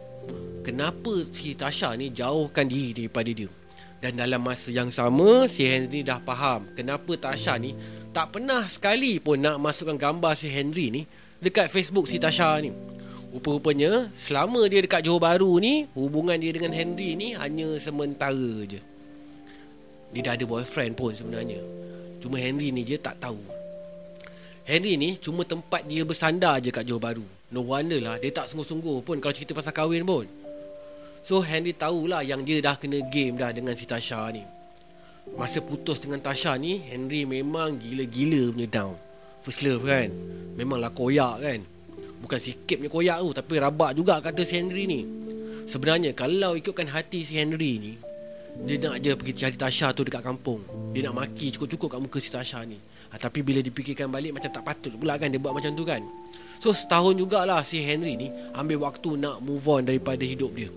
Kenapa 0.63 1.27
si 1.35 1.53
Tasha 1.53 1.91
ni 1.99 2.11
Jauhkan 2.15 2.67
diri 2.67 2.95
daripada 2.95 3.31
dia. 3.31 3.51
Dan 3.97 4.15
dalam 4.15 4.45
masa 4.45 4.69
yang 4.69 4.93
sama 4.93 5.49
Si 5.49 5.65
Henry 5.65 6.05
dah 6.05 6.21
faham 6.23 6.69
Kenapa 6.77 7.17
Tasha 7.17 7.57
ni 7.57 7.73
Tak 8.13 8.37
pernah 8.37 8.63
sekali 8.69 9.17
pun 9.17 9.41
Nak 9.41 9.57
masukkan 9.57 9.97
gambar 9.97 10.37
si 10.37 10.47
Henry 10.53 10.93
ni 10.93 11.03
dekat 11.43 11.69
Facebook 11.69 12.09
si 12.09 12.17
Tasha 12.17 12.57
ni. 12.61 12.73
Rupa-rupanya 13.33 14.09
selama 14.15 14.65
dia 14.71 14.81
dekat 14.81 15.03
Johor 15.03 15.21
Bahru 15.21 15.59
ni, 15.59 15.85
hubungan 15.93 16.39
dia 16.39 16.55
dengan 16.55 16.71
Henry 16.71 17.13
ni 17.13 17.35
hanya 17.35 17.75
sementara 17.77 18.65
je. 18.65 18.79
Dia 20.15 20.21
dah 20.23 20.33
ada 20.39 20.45
boyfriend 20.47 20.95
pun 20.95 21.11
sebenarnya. 21.11 21.59
Cuma 22.23 22.39
Henry 22.39 22.71
ni 22.71 22.87
je 22.87 22.95
tak 22.97 23.19
tahu. 23.19 23.37
Henry 24.63 24.95
ni 24.99 25.15
cuma 25.19 25.43
tempat 25.47 25.83
dia 25.87 26.03
bersandar 26.07 26.63
je 26.63 26.71
kat 26.71 26.87
Johor 26.87 27.03
Bahru. 27.03 27.27
No 27.51 27.63
wonder 27.63 27.99
lah 28.03 28.15
dia 28.19 28.31
tak 28.31 28.51
sungguh-sungguh 28.51 29.03
pun 29.03 29.19
kalau 29.19 29.35
cerita 29.35 29.55
pasal 29.55 29.75
kahwin 29.75 30.03
pun. 30.03 30.27
So 31.27 31.43
Henry 31.43 31.75
tahulah 31.75 32.23
yang 32.23 32.47
dia 32.47 32.63
dah 32.63 32.79
kena 32.79 33.03
game 33.11 33.35
dah 33.35 33.51
dengan 33.51 33.75
si 33.75 33.83
Tasha 33.83 34.23
ni. 34.31 34.47
Masa 35.35 35.59
putus 35.59 35.99
dengan 35.99 36.23
Tasha 36.23 36.55
ni, 36.55 36.79
Henry 36.79 37.27
memang 37.27 37.75
gila-gila 37.75 38.55
punya 38.55 38.67
down. 38.71 38.95
First 39.47 39.63
love 39.63 39.87
kan. 39.87 40.11
Memanglah 40.59 40.91
koyak 40.91 41.39
kan. 41.39 41.59
Bukan 42.19 42.35
sikit 42.35 42.83
punya 42.83 42.91
koyak 42.91 43.17
tu 43.23 43.31
Tapi 43.31 43.53
rabak 43.63 43.95
juga 43.95 44.19
kata 44.19 44.43
si 44.43 44.59
Henry 44.59 44.83
ni. 44.83 45.07
Sebenarnya 45.63 46.11
kalau 46.11 46.59
ikutkan 46.59 46.91
hati 46.91 47.23
si 47.23 47.39
Henry 47.39 47.79
ni 47.79 47.93
Dia 48.67 48.75
nak 48.83 48.99
je 48.99 49.15
pergi 49.15 49.33
cari 49.39 49.55
Tasha 49.55 49.95
tu 49.95 50.03
dekat 50.03 50.19
kampung. 50.19 50.59
Dia 50.91 51.07
nak 51.07 51.23
maki 51.23 51.55
cukup-cukup 51.55 51.95
kat 51.95 51.99
muka 52.03 52.19
si 52.19 52.27
Tasha 52.27 52.59
ni. 52.67 52.75
Ha, 52.75 53.15
Tapi 53.15 53.39
bila 53.39 53.63
dipikirkan 53.63 54.11
balik 54.11 54.35
macam 54.35 54.51
tak 54.51 54.67
patut 54.67 54.91
pula 54.99 55.15
kan 55.15 55.31
Dia 55.31 55.39
buat 55.39 55.55
macam 55.55 55.71
tu 55.71 55.87
kan. 55.87 56.03
So 56.59 56.75
setahun 56.75 57.15
jugalah 57.15 57.63
si 57.63 57.79
Henry 57.79 58.19
ni 58.19 58.27
Ambil 58.51 58.83
waktu 58.83 59.15
nak 59.15 59.39
move 59.39 59.63
on 59.63 59.87
daripada 59.87 60.27
hidup 60.27 60.51
dia. 60.51 60.67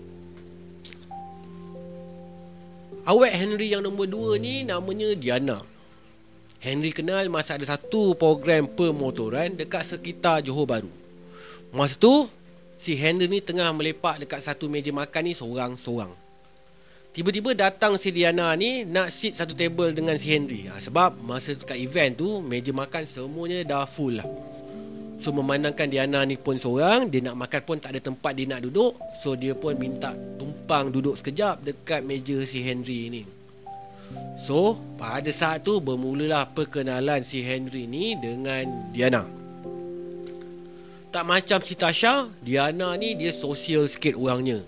Awet 3.03 3.35
Henry 3.35 3.75
yang 3.75 3.83
nombor 3.83 4.07
dua 4.07 4.39
ni 4.39 4.63
namanya 4.63 5.11
Diana 5.19 5.59
Henry 6.61 6.93
kenal 6.93 7.25
masa 7.25 7.57
ada 7.57 7.65
satu 7.65 8.13
program 8.13 8.69
pemotoran 8.69 9.57
dekat 9.57 9.81
sekitar 9.81 10.45
Johor 10.45 10.69
Bahru. 10.69 10.93
Masa 11.73 11.97
tu 11.97 12.29
Si 12.81 12.97
Henry 12.97 13.29
ni 13.29 13.37
tengah 13.45 13.69
melepak 13.77 14.25
dekat 14.25 14.41
satu 14.41 14.65
meja 14.65 14.89
makan 14.89 15.21
ni 15.29 15.37
seorang-seorang. 15.37 16.09
Tiba-tiba 17.13 17.53
datang 17.53 17.93
si 17.93 18.09
Diana 18.09 18.57
ni 18.57 18.81
nak 18.81 19.13
sit 19.13 19.37
satu 19.37 19.53
table 19.53 19.93
dengan 19.93 20.17
si 20.17 20.33
Henry. 20.33 20.65
Ha, 20.65 20.81
Sebab 20.81 21.21
masa 21.21 21.53
dekat 21.53 21.77
event 21.77 22.17
tu 22.17 22.41
meja 22.41 22.73
makan 22.73 23.05
semuanya 23.05 23.61
dah 23.61 23.85
full 23.85 24.17
lah. 24.17 24.25
So 25.21 25.29
memandangkan 25.29 25.93
Diana 25.93 26.25
ni 26.25 26.33
pun 26.33 26.57
seorang 26.57 27.13
Dia 27.13 27.29
nak 27.29 27.37
makan 27.37 27.61
pun 27.61 27.77
tak 27.77 27.93
ada 27.93 28.01
tempat 28.01 28.33
dia 28.33 28.49
nak 28.49 28.65
duduk. 28.65 28.97
So 29.21 29.37
dia 29.37 29.53
pun 29.53 29.77
minta 29.77 30.17
tumpang 30.41 30.89
duduk 30.89 31.21
sekejap 31.21 31.61
dekat 31.61 32.01
meja 32.01 32.41
si 32.49 32.65
Henry 32.65 33.13
ni 33.13 33.40
So 34.41 34.81
pada 34.97 35.29
saat 35.29 35.61
tu 35.61 35.77
bermulalah 35.77 36.49
perkenalan 36.49 37.21
si 37.21 37.45
Henry 37.45 37.85
ni 37.85 38.17
dengan 38.17 38.89
Diana 38.89 39.29
Tak 41.13 41.23
macam 41.29 41.61
si 41.61 41.77
Tasha 41.77 42.25
Diana 42.41 42.97
ni 42.97 43.13
dia 43.13 43.29
sosial 43.29 43.85
sikit 43.85 44.17
orangnya 44.17 44.65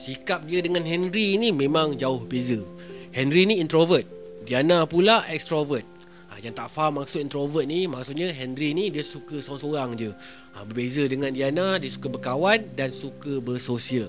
sikap 0.00 0.48
dia 0.48 0.64
dengan 0.64 0.80
Henry 0.80 1.36
ni 1.36 1.52
memang 1.52 1.92
jauh 2.00 2.24
beza. 2.24 2.64
Henry 3.12 3.44
ni 3.44 3.60
introvert. 3.60 4.08
Diana 4.48 4.88
pula 4.88 5.28
extrovert. 5.28 5.84
Ha, 6.32 6.40
yang 6.40 6.56
tak 6.56 6.72
faham 6.72 7.04
maksud 7.04 7.20
introvert 7.20 7.68
ni, 7.68 7.84
maksudnya 7.84 8.32
Henry 8.32 8.72
ni 8.72 8.88
dia 8.88 9.04
suka 9.04 9.44
seorang-seorang 9.44 9.90
je. 10.00 10.10
Ha, 10.56 10.64
berbeza 10.64 11.04
dengan 11.04 11.36
Diana, 11.36 11.76
dia 11.76 11.92
suka 11.92 12.08
berkawan 12.08 12.64
dan 12.72 12.88
suka 12.88 13.44
bersosial. 13.44 14.08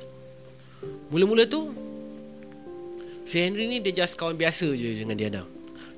Mula-mula 1.12 1.44
tu, 1.44 1.76
si 3.26 3.42
Henry 3.42 3.68
ni 3.68 3.78
dia 3.82 4.06
just 4.06 4.18
kawan 4.18 4.38
biasa 4.38 4.72
je 4.74 5.02
dengan 5.02 5.18
Diana. 5.18 5.44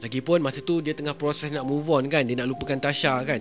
Lagipun 0.04 0.44
masa 0.44 0.60
tu 0.60 0.84
dia 0.84 0.92
tengah 0.92 1.16
proses 1.16 1.48
nak 1.50 1.64
move 1.64 1.88
on 1.88 2.08
kan, 2.12 2.28
dia 2.28 2.36
nak 2.36 2.52
lupakan 2.52 2.80
Tasha 2.80 3.24
kan. 3.24 3.40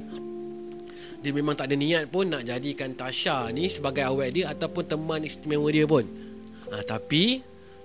Dia 1.22 1.30
memang 1.30 1.54
tak 1.54 1.70
ada 1.70 1.78
niat 1.78 2.10
pun 2.10 2.26
nak 2.26 2.42
jadikan 2.42 2.98
Tasha 2.98 3.46
ni 3.54 3.70
sebagai 3.70 4.02
awet 4.02 4.34
dia 4.34 4.50
ataupun 4.50 4.82
teman 4.82 5.22
istimewa 5.22 5.70
dia 5.70 5.86
pun 5.86 6.02
ha, 6.74 6.82
Tapi 6.82 7.38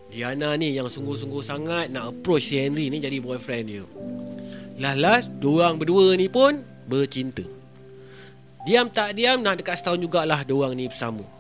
Diana 0.10 0.58
ni 0.58 0.74
yang 0.74 0.90
sungguh-sungguh 0.90 1.46
sangat 1.46 1.94
Nak 1.94 2.18
approach 2.18 2.50
si 2.50 2.58
Henry 2.58 2.90
ni 2.90 2.98
jadi 2.98 3.22
boyfriend 3.22 3.66
dia 3.70 3.86
Last-last 4.82 5.30
Diorang 5.38 5.78
berdua 5.78 6.18
ni 6.18 6.26
pun 6.34 6.66
Bercinta 6.90 7.46
Diam 8.66 8.90
tak 8.90 9.14
diam 9.14 9.46
Nak 9.46 9.62
dekat 9.62 9.86
setahun 9.86 10.02
jugalah 10.02 10.42
Diorang 10.42 10.74
ni 10.74 10.90
bersama 10.90 11.37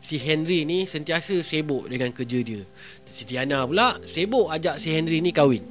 Si 0.00 0.20
Henry 0.22 0.62
ni 0.62 0.86
sentiasa 0.86 1.42
sibuk 1.42 1.90
dengan 1.90 2.12
kerja 2.14 2.38
dia. 2.42 2.62
Si 3.10 3.26
Diana 3.26 3.66
pula 3.66 3.98
Sibuk 4.06 4.52
ajak 4.52 4.78
si 4.78 4.94
Henry 4.94 5.18
ni 5.18 5.34
kahwin. 5.34 5.64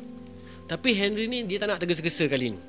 Tapi 0.65 0.97
Henry 0.97 1.29
ni 1.29 1.45
dia 1.45 1.61
tak 1.61 1.71
nak 1.71 1.79
tergesa-gesa 1.79 2.25
kali 2.27 2.51
ni. 2.51 2.59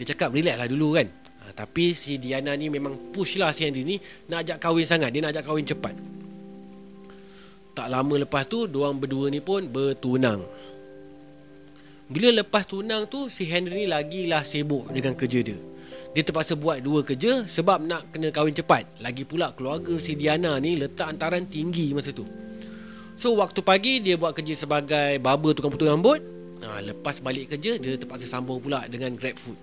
Dia 0.00 0.12
cakap 0.12 0.34
relax 0.34 0.56
lah 0.58 0.68
dulu 0.68 0.98
kan. 0.98 1.06
Ha, 1.44 1.54
Tapi 1.54 1.94
si 1.94 2.18
Diana 2.18 2.52
ni 2.58 2.68
memang 2.68 3.14
push 3.14 3.38
lah 3.38 3.54
si 3.54 3.62
Henry 3.68 3.84
ni 3.84 3.96
Nak 4.28 4.38
ajak 4.44 4.58
kahwin 4.58 4.86
sangat. 4.88 5.10
Dia 5.14 5.20
nak 5.22 5.32
ajak 5.36 5.44
kahwin 5.46 5.64
cepat. 5.64 5.94
Tak 7.74 7.86
lama 7.90 8.14
lepas 8.22 8.46
tu 8.46 8.66
Diorang 8.70 8.98
berdua 8.98 9.30
ni 9.30 9.38
pun 9.38 9.66
bertunang. 9.70 10.42
Bila 12.10 12.42
lepas 12.42 12.68
tunang 12.68 13.08
tu 13.08 13.30
Si 13.30 13.48
Henry 13.48 13.84
ni 13.84 13.86
lagilah 13.88 14.42
sibuk 14.42 14.90
dengan 14.90 15.14
kerja 15.14 15.40
dia 15.40 15.73
Dia 16.14 16.22
terpaksa 16.22 16.54
buat 16.54 16.78
dua 16.78 17.02
kerja 17.02 17.42
Sebab 17.42 17.82
nak 17.82 18.14
kena 18.14 18.30
kahwin 18.30 18.54
cepat 18.54 18.86
Lagi 19.02 19.26
pula 19.26 19.50
keluarga 19.50 19.98
si 19.98 20.14
Diana 20.14 20.56
ni 20.62 20.78
Letak 20.78 21.10
antaran 21.10 21.44
tinggi 21.50 21.90
masa 21.90 22.14
tu 22.14 22.22
So 23.18 23.34
waktu 23.34 23.60
pagi 23.66 23.98
dia 23.98 24.14
buat 24.14 24.30
kerja 24.30 24.54
sebagai 24.54 25.18
Barber 25.18 25.58
tukang 25.58 25.74
potong 25.74 25.98
rambut 25.98 26.22
ha, 26.62 26.78
Lepas 26.78 27.18
balik 27.18 27.58
kerja 27.58 27.76
Dia 27.82 27.98
terpaksa 27.98 28.30
sambung 28.30 28.62
pula 28.62 28.86
dengan 28.86 29.18
grab 29.18 29.34
food 29.34 29.58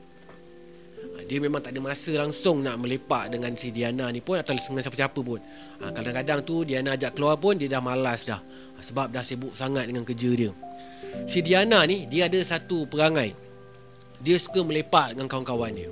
dia 1.31 1.37
memang 1.39 1.63
tak 1.63 1.77
ada 1.77 1.81
masa 1.83 2.11
langsung 2.17 2.59
nak 2.59 2.75
melepak 2.81 3.31
dengan 3.31 3.55
si 3.55 3.71
Diana 3.71 4.11
ni 4.11 4.19
pun 4.19 4.35
atau 4.35 4.51
dengan 4.51 4.83
siapa-siapa 4.83 5.19
pun. 5.21 5.39
Ha, 5.79 5.93
kadang-kadang 5.93 6.39
tu 6.43 6.67
Diana 6.67 6.99
ajak 6.99 7.15
keluar 7.15 7.39
pun 7.39 7.55
dia 7.55 7.71
dah 7.71 7.79
malas 7.83 8.27
dah. 8.27 8.41
Ha, 8.41 8.79
sebab 8.83 9.13
dah 9.13 9.23
sibuk 9.23 9.55
sangat 9.55 9.87
dengan 9.87 10.03
kerja 10.03 10.27
dia. 10.33 10.51
Si 11.31 11.39
Diana 11.39 11.87
ni 11.87 12.03
dia 12.07 12.27
ada 12.27 12.39
satu 12.43 12.83
perangai. 12.83 13.31
Dia 14.21 14.37
suka 14.37 14.59
melepak 14.61 15.15
dengan 15.15 15.31
kawan-kawan 15.31 15.71
dia. 15.71 15.89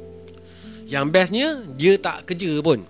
Yang 0.90 1.06
bestnya 1.14 1.48
dia 1.78 1.94
tak 2.02 2.26
kerja 2.26 2.58
pun. 2.66 2.82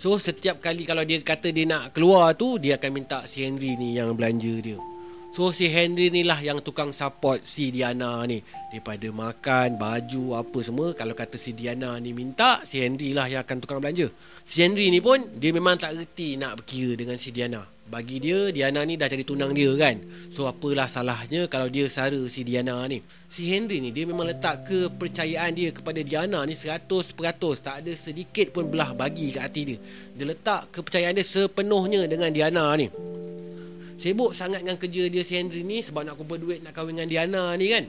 So 0.00 0.16
setiap 0.16 0.64
kali 0.64 0.88
kalau 0.88 1.04
dia 1.04 1.20
kata 1.20 1.52
dia 1.52 1.68
nak 1.68 1.92
keluar 1.92 2.32
tu 2.32 2.56
dia 2.56 2.80
akan 2.80 2.90
minta 2.90 3.28
si 3.28 3.44
Henry 3.44 3.76
ni 3.76 4.00
yang 4.00 4.16
belanja 4.16 4.54
dia. 4.64 4.80
So 5.28 5.52
si 5.52 5.68
Henry 5.68 6.08
ni 6.08 6.24
lah 6.24 6.40
yang 6.40 6.64
tukang 6.64 6.88
support 6.88 7.44
si 7.44 7.68
Diana 7.68 8.24
ni 8.24 8.40
Daripada 8.72 9.12
makan, 9.12 9.76
baju, 9.76 10.40
apa 10.40 10.58
semua 10.64 10.96
Kalau 10.96 11.12
kata 11.12 11.36
si 11.36 11.52
Diana 11.52 12.00
ni 12.00 12.16
minta 12.16 12.64
Si 12.64 12.80
Henry 12.80 13.12
lah 13.12 13.28
yang 13.28 13.44
akan 13.44 13.60
tukang 13.60 13.76
belanja 13.76 14.08
Si 14.48 14.64
Henry 14.64 14.88
ni 14.88 15.04
pun 15.04 15.20
dia 15.36 15.52
memang 15.52 15.76
tak 15.76 16.00
reti 16.00 16.40
nak 16.40 16.64
berkira 16.64 16.96
dengan 16.96 17.20
si 17.20 17.28
Diana 17.28 17.60
Bagi 17.88 18.20
dia, 18.20 18.52
Diana 18.52 18.84
ni 18.84 19.00
dah 19.00 19.08
jadi 19.08 19.24
tunang 19.24 19.56
dia 19.56 19.72
kan. 19.80 19.96
So 20.28 20.44
apalah 20.44 20.84
salahnya 20.84 21.48
kalau 21.48 21.72
dia 21.72 21.88
sara 21.88 22.20
si 22.28 22.44
Diana 22.44 22.84
ni. 22.84 23.00
Si 23.32 23.48
Henry 23.48 23.80
ni 23.80 23.96
dia 23.96 24.04
memang 24.04 24.28
letak 24.28 24.68
kepercayaan 24.68 25.56
dia 25.56 25.72
kepada 25.72 26.04
Diana 26.04 26.44
ni 26.44 26.52
100% 26.52 26.84
Tak 27.64 27.74
ada 27.80 27.92
sedikit 27.96 28.52
pun 28.52 28.68
belah 28.68 28.92
bagi 28.92 29.32
kat 29.32 29.42
hati 29.48 29.62
dia. 29.64 29.78
Dia 30.12 30.24
letak 30.28 30.68
kepercayaan 30.76 31.16
dia 31.16 31.24
sepenuhnya 31.24 32.04
dengan 32.04 32.28
Diana 32.28 32.76
ni. 32.76 32.92
Sibuk 33.98 34.36
sangat 34.36 34.62
dengan 34.62 34.78
kerja 34.78 35.10
dia 35.10 35.26
si 35.26 35.34
Henry 35.34 35.66
ni 35.66 35.82
Sebab 35.82 36.06
nak 36.06 36.14
kumpul 36.14 36.38
duit 36.38 36.62
nak 36.62 36.70
kahwin 36.70 36.94
dengan 36.94 37.10
Diana 37.10 37.58
ni 37.58 37.66
kan 37.66 37.84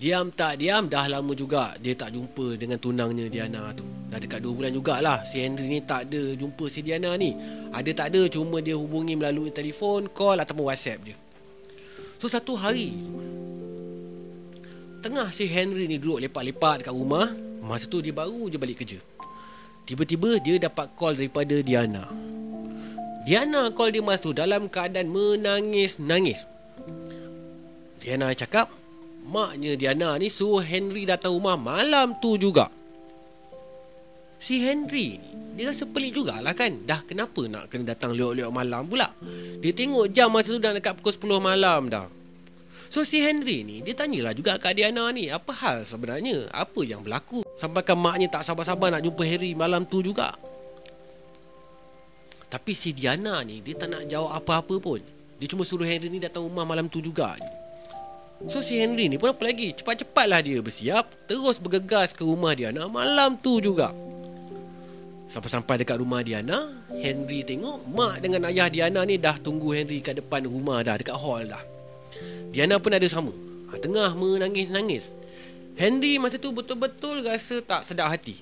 Diam 0.00 0.32
tak 0.32 0.56
diam 0.56 0.88
Dah 0.88 1.04
lama 1.12 1.36
juga 1.36 1.76
Dia 1.76 1.92
tak 1.92 2.16
jumpa 2.16 2.56
dengan 2.56 2.80
tunangnya 2.80 3.28
Diana 3.28 3.68
tu. 3.76 3.84
Dah 4.08 4.16
dekat 4.16 4.40
2 4.40 4.56
bulan 4.56 4.72
jugalah 4.72 5.20
Si 5.28 5.44
Henry 5.44 5.68
ni 5.68 5.84
tak 5.84 6.08
ada 6.08 6.32
jumpa 6.40 6.64
si 6.72 6.80
Diana 6.80 7.12
ni. 7.20 7.36
Ada 7.68 7.90
tak 7.92 8.06
ada 8.16 8.24
Cuma 8.32 8.64
dia 8.64 8.80
hubungi 8.80 9.12
melalui 9.12 9.52
telefon 9.52 10.08
Call 10.08 10.40
ataupun 10.40 10.72
whatsapp 10.72 11.04
je. 11.04 11.12
So 12.16 12.32
satu 12.32 12.56
hari 12.56 12.96
Tengah 15.04 15.28
si 15.36 15.44
Henry 15.44 15.84
ni 15.84 16.00
duduk 16.00 16.24
lepak-lepak 16.24 16.80
dekat 16.80 16.96
rumah 16.96 17.28
Masa 17.60 17.84
tu 17.84 18.00
dia 18.00 18.10
baru 18.10 18.48
je 18.48 18.56
balik 18.56 18.80
kerja. 18.80 18.98
Tiba-tiba 19.84 20.40
dia 20.40 20.56
dapat 20.56 20.96
call 20.96 21.18
daripada 21.18 21.60
Diana. 21.60 22.08
Diana 23.28 23.68
call 23.70 23.92
dia 23.92 24.00
masa 24.00 24.24
tu 24.24 24.32
dalam 24.32 24.66
keadaan 24.66 25.12
menangis-nangis. 25.12 26.48
Diana 28.00 28.32
cakap, 28.32 28.72
maknya 29.26 29.76
Diana 29.76 30.16
ni 30.16 30.32
suruh 30.32 30.62
Henry 30.64 31.04
datang 31.04 31.36
rumah 31.36 31.58
malam 31.58 32.16
tu 32.22 32.40
juga. 32.40 32.70
Si 34.40 34.56
Henry 34.64 35.20
ni, 35.20 35.30
dia 35.60 35.68
rasa 35.68 35.84
pelik 35.84 36.16
jugalah 36.16 36.56
kan. 36.56 36.72
Dah 36.88 37.04
kenapa 37.04 37.44
nak 37.44 37.68
kena 37.68 37.92
datang 37.92 38.16
lewat-lewat 38.16 38.52
malam 38.52 38.88
pula? 38.88 39.12
Dia 39.60 39.72
tengok 39.76 40.08
jam 40.08 40.32
masa 40.32 40.56
tu 40.56 40.62
dah 40.62 40.72
dekat 40.72 40.96
pukul 40.96 41.36
10 41.36 41.48
malam 41.52 41.92
dah. 41.92 42.08
So 42.88 43.04
si 43.04 43.20
Henry 43.20 43.62
ni, 43.62 43.84
dia 43.84 43.94
tanyalah 43.94 44.32
juga 44.32 44.56
kat 44.56 44.74
Diana 44.74 45.12
ni, 45.12 45.28
apa 45.28 45.52
hal 45.52 45.84
sebenarnya? 45.84 46.48
Apa 46.50 46.82
yang 46.82 47.04
berlaku? 47.04 47.44
Sampaikan 47.54 48.00
maknya 48.00 48.32
tak 48.32 48.42
sabar-sabar 48.42 48.90
nak 48.90 49.04
jumpa 49.04 49.22
Harry 49.28 49.52
malam 49.54 49.84
tu 49.84 50.00
juga. 50.00 50.34
Tapi 52.50 52.74
si 52.74 52.90
Diana 52.90 53.46
ni 53.46 53.62
Dia 53.62 53.78
tak 53.78 53.94
nak 53.94 54.10
jawab 54.10 54.34
apa-apa 54.42 54.74
pun 54.82 54.98
Dia 55.38 55.46
cuma 55.46 55.62
suruh 55.62 55.86
Henry 55.86 56.10
ni 56.10 56.18
datang 56.18 56.42
rumah 56.42 56.66
malam 56.66 56.90
tu 56.90 56.98
juga 56.98 57.38
So 58.48 58.64
si 58.64 58.80
Henry 58.80 59.12
ni 59.12 59.20
pun 59.20 59.36
apa 59.36 59.44
lagi? 59.44 59.76
Cepat-cepatlah 59.76 60.40
dia 60.40 60.64
bersiap 60.64 61.28
Terus 61.28 61.60
bergegas 61.60 62.16
ke 62.16 62.24
rumah 62.24 62.56
Diana 62.56 62.88
Malam 62.88 63.36
tu 63.36 63.60
juga. 63.60 63.92
Sampai-sampai 65.28 65.84
dekat 65.84 66.00
rumah 66.00 66.24
Diana 66.24 66.72
Henry 66.88 67.44
tengok 67.44 67.84
Mak 67.84 68.24
dengan 68.24 68.48
ayah 68.48 68.72
Diana 68.72 69.04
ni 69.04 69.20
Dah 69.20 69.36
tunggu 69.36 69.76
Henry 69.76 70.00
kat 70.00 70.24
depan 70.24 70.48
rumah 70.48 70.80
dah 70.80 70.96
Dekat 70.96 71.20
hall 71.20 71.52
dah. 71.52 71.60
Diana 72.48 72.80
pun 72.80 72.96
ada 72.96 73.04
sama. 73.12 73.30
Ha, 73.70 73.78
Tengah 73.78 74.16
menangis-nangis. 74.16 75.04
Henry 75.76 76.16
masa 76.16 76.40
tu 76.40 76.50
betul-betul 76.50 77.22
rasa 77.22 77.62
tak 77.62 77.86
sedap 77.86 78.10
hati. 78.10 78.40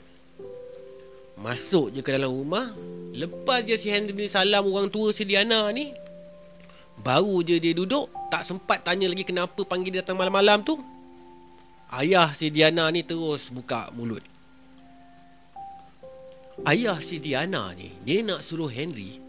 Masuk 1.38 1.94
je 1.94 2.02
ke 2.02 2.10
dalam 2.10 2.34
rumah 2.34 2.74
Lepas 3.14 3.62
je 3.62 3.74
si 3.78 3.90
Henry 3.90 4.14
ni 4.14 4.30
salam 4.30 4.66
orang 4.66 4.90
tua 4.90 5.10
si 5.10 5.26
Diana 5.26 5.70
ni 5.74 5.90
Baru 7.02 7.40
je 7.46 7.56
dia 7.62 7.72
duduk 7.72 8.10
Tak 8.28 8.42
sempat 8.44 8.82
tanya 8.82 9.06
lagi 9.08 9.24
kenapa 9.24 9.62
panggil 9.64 9.94
dia 9.94 10.02
datang 10.04 10.18
malam-malam 10.18 10.62
tu. 10.66 10.76
Ayah 11.88 12.36
si 12.36 12.52
Diana 12.52 12.92
ni 12.92 13.00
terus 13.00 13.48
buka 13.48 13.88
mulut. 13.96 14.20
Ayah 16.68 17.00
si 17.00 17.16
Diana 17.16 17.72
ni 17.72 17.96
Dia 18.04 18.20
nak 18.26 18.44
suruh 18.44 18.68
Henry 18.68 19.28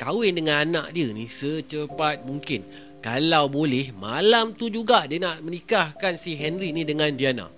Kahwin 0.00 0.32
dengan 0.32 0.64
anak 0.64 0.96
dia 0.96 1.12
ni 1.12 1.28
secepat 1.28 2.24
mungkin. 2.24 2.64
Kalau 3.04 3.52
boleh 3.52 3.92
Malam 3.92 4.56
tu 4.56 4.72
juga 4.72 5.04
dia 5.04 5.20
nak 5.20 5.44
menikahkan 5.44 6.16
si 6.16 6.40
Henry 6.40 6.72
ni 6.72 6.88
dengan 6.88 7.12
Diana. 7.12 7.52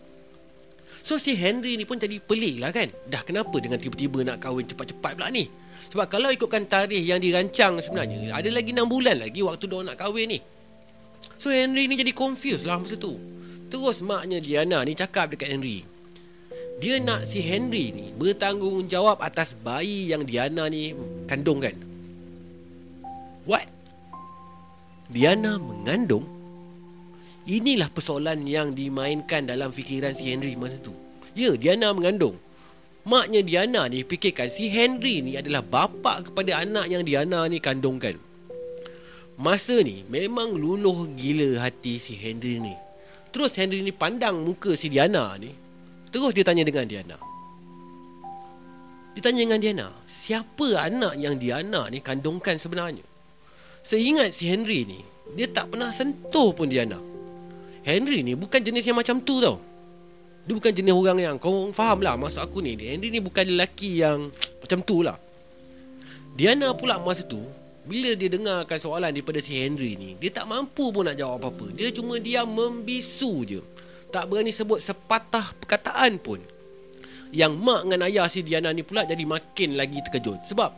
So 1.06 1.22
si 1.22 1.38
Henry 1.38 1.78
ni 1.78 1.86
pun 1.86 2.02
jadi 2.02 2.18
pelik 2.18 2.58
lah 2.58 2.74
kan? 2.74 2.90
Dah 3.06 3.22
kenapa 3.22 3.54
dengan 3.62 3.78
tiba-tiba 3.78 4.26
nak 4.26 4.42
kahwin 4.42 4.66
cepat-cepat 4.66 5.18
pula 5.18 5.30
ni 5.30 5.46
Sebab 5.92 6.08
kalau 6.08 6.32
ikutkan 6.32 6.64
tarikh 6.64 7.04
yang 7.04 7.20
dirancang 7.20 7.76
sebenarnya 7.84 8.32
Ada 8.32 8.48
lagi 8.48 8.72
6 8.72 8.88
bulan 8.88 9.20
lagi 9.20 9.44
waktu 9.44 9.68
dia 9.68 9.78
nak 9.84 9.96
kahwin 10.00 10.26
ni 10.32 10.38
So 11.36 11.52
Henry 11.52 11.84
ni 11.84 12.00
jadi 12.00 12.16
confused 12.16 12.64
lah 12.64 12.80
masa 12.80 12.96
tu 12.96 13.20
Terus 13.68 14.00
maknya 14.00 14.40
Diana 14.40 14.80
ni 14.88 14.96
cakap 14.96 15.36
dekat 15.36 15.52
Henry 15.52 15.84
Dia 16.80 16.96
nak 16.98 17.28
si 17.28 17.38
Henry 17.44 17.92
ni 17.92 18.10
bertanggungjawab 18.16 19.20
atas 19.22 19.54
bayi 19.54 20.10
yang 20.10 20.26
Diana 20.26 20.66
ni 20.66 20.90
kandungkan. 21.30 21.78
What? 23.46 23.70
Diana 25.06 25.62
mengandung? 25.62 26.26
Inilah 27.46 27.90
persoalan 27.90 28.46
yang 28.46 28.74
dimainkan 28.74 29.46
dalam 29.46 29.70
fikiran 29.70 30.14
si 30.14 30.30
Henry 30.30 30.58
masa 30.58 30.78
tu. 30.78 30.94
Ya, 31.38 31.54
Diana 31.54 31.90
mengandung. 31.90 32.34
Maknya 33.02 33.42
Diana 33.42 33.90
ni 33.90 34.06
fikirkan 34.06 34.46
si 34.46 34.70
Henry 34.70 35.26
ni 35.26 35.34
adalah 35.34 35.58
bapa 35.58 36.22
kepada 36.22 36.62
anak 36.62 36.86
yang 36.86 37.02
Diana 37.02 37.50
ni 37.50 37.58
kandungkan. 37.58 38.14
Masa 39.42 39.82
ni 39.82 40.06
memang 40.06 40.54
luluh 40.54 41.10
gila 41.18 41.66
hati 41.66 41.98
si 41.98 42.14
Henry 42.14 42.62
ni. 42.62 42.74
Terus 43.34 43.58
Henry 43.58 43.82
ni 43.82 43.90
pandang 43.90 44.38
muka 44.46 44.78
si 44.78 44.86
Diana 44.86 45.34
ni. 45.34 45.50
Terus 46.14 46.30
dia 46.30 46.46
tanya 46.46 46.62
dengan 46.62 46.86
Diana. 46.86 47.18
Dia 49.12 49.22
tanya 49.24 49.50
dengan 49.50 49.60
Diana, 49.60 49.88
siapa 50.06 50.78
anak 50.78 51.18
yang 51.18 51.36
Diana 51.36 51.90
ni 51.90 51.98
kandungkan 51.98 52.56
sebenarnya? 52.56 53.04
Seingat 53.82 54.30
si 54.30 54.46
Henry 54.46 54.86
ni, 54.86 55.02
dia 55.34 55.50
tak 55.50 55.74
pernah 55.74 55.90
sentuh 55.90 56.54
pun 56.54 56.70
Diana. 56.70 57.02
Henry 57.82 58.22
ni 58.22 58.38
bukan 58.38 58.62
jenis 58.62 58.86
yang 58.86 58.94
macam 58.94 59.18
tu 59.18 59.42
tau 59.42 59.71
Dia 60.42 60.52
bukan 60.58 60.72
jenis 60.74 60.94
orang 60.94 61.18
yang 61.22 61.36
Kau 61.38 61.70
faham 61.70 62.02
lah 62.02 62.18
maksud 62.18 62.42
aku 62.42 62.58
ni. 62.58 62.74
Henry 62.74 63.14
ni 63.14 63.22
bukan 63.22 63.46
lelaki 63.46 64.02
yang 64.02 64.30
Macam 64.62 64.78
tu 64.82 65.02
lah. 65.06 65.16
Diana 66.34 66.72
pula 66.74 66.98
masa 66.98 67.22
tu 67.22 67.42
Bila 67.86 68.16
dia 68.16 68.32
dengarkan 68.32 68.78
soalan 68.80 69.12
daripada 69.12 69.38
si 69.38 69.54
Henry 69.54 69.94
ni 69.94 70.18
Dia 70.18 70.32
tak 70.32 70.50
mampu 70.50 70.90
pun 70.90 71.06
nak 71.06 71.16
jawab 71.18 71.42
apa-apa. 71.42 71.70
Dia 71.74 71.94
cuma 71.94 72.18
dia 72.18 72.42
membisu 72.42 73.32
je. 73.46 73.60
Tak 74.12 74.28
berani 74.28 74.52
sebut 74.52 74.82
sepatah 74.82 75.56
perkataan 75.62 76.18
pun. 76.20 76.42
Yang 77.32 77.52
mak 77.56 77.88
dengan 77.88 78.04
ayah 78.10 78.28
si 78.28 78.44
Diana 78.44 78.74
ni 78.74 78.82
pula 78.82 79.06
Jadi 79.06 79.22
makin 79.22 79.78
lagi 79.78 80.02
terkejut. 80.02 80.42
Sebab 80.48 80.70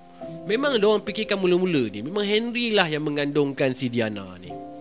Memang 0.48 0.80
orang 0.80 1.04
fikirkan 1.04 1.36
mula-mula 1.36 1.92
ni. 1.92 2.00
Memang 2.00 2.24
Henry 2.24 2.72
lah 2.72 2.88
yang 2.88 3.04
mengandungkan 3.04 3.76
si 3.76 3.92
Diana 3.92 4.36
ni 4.40 4.73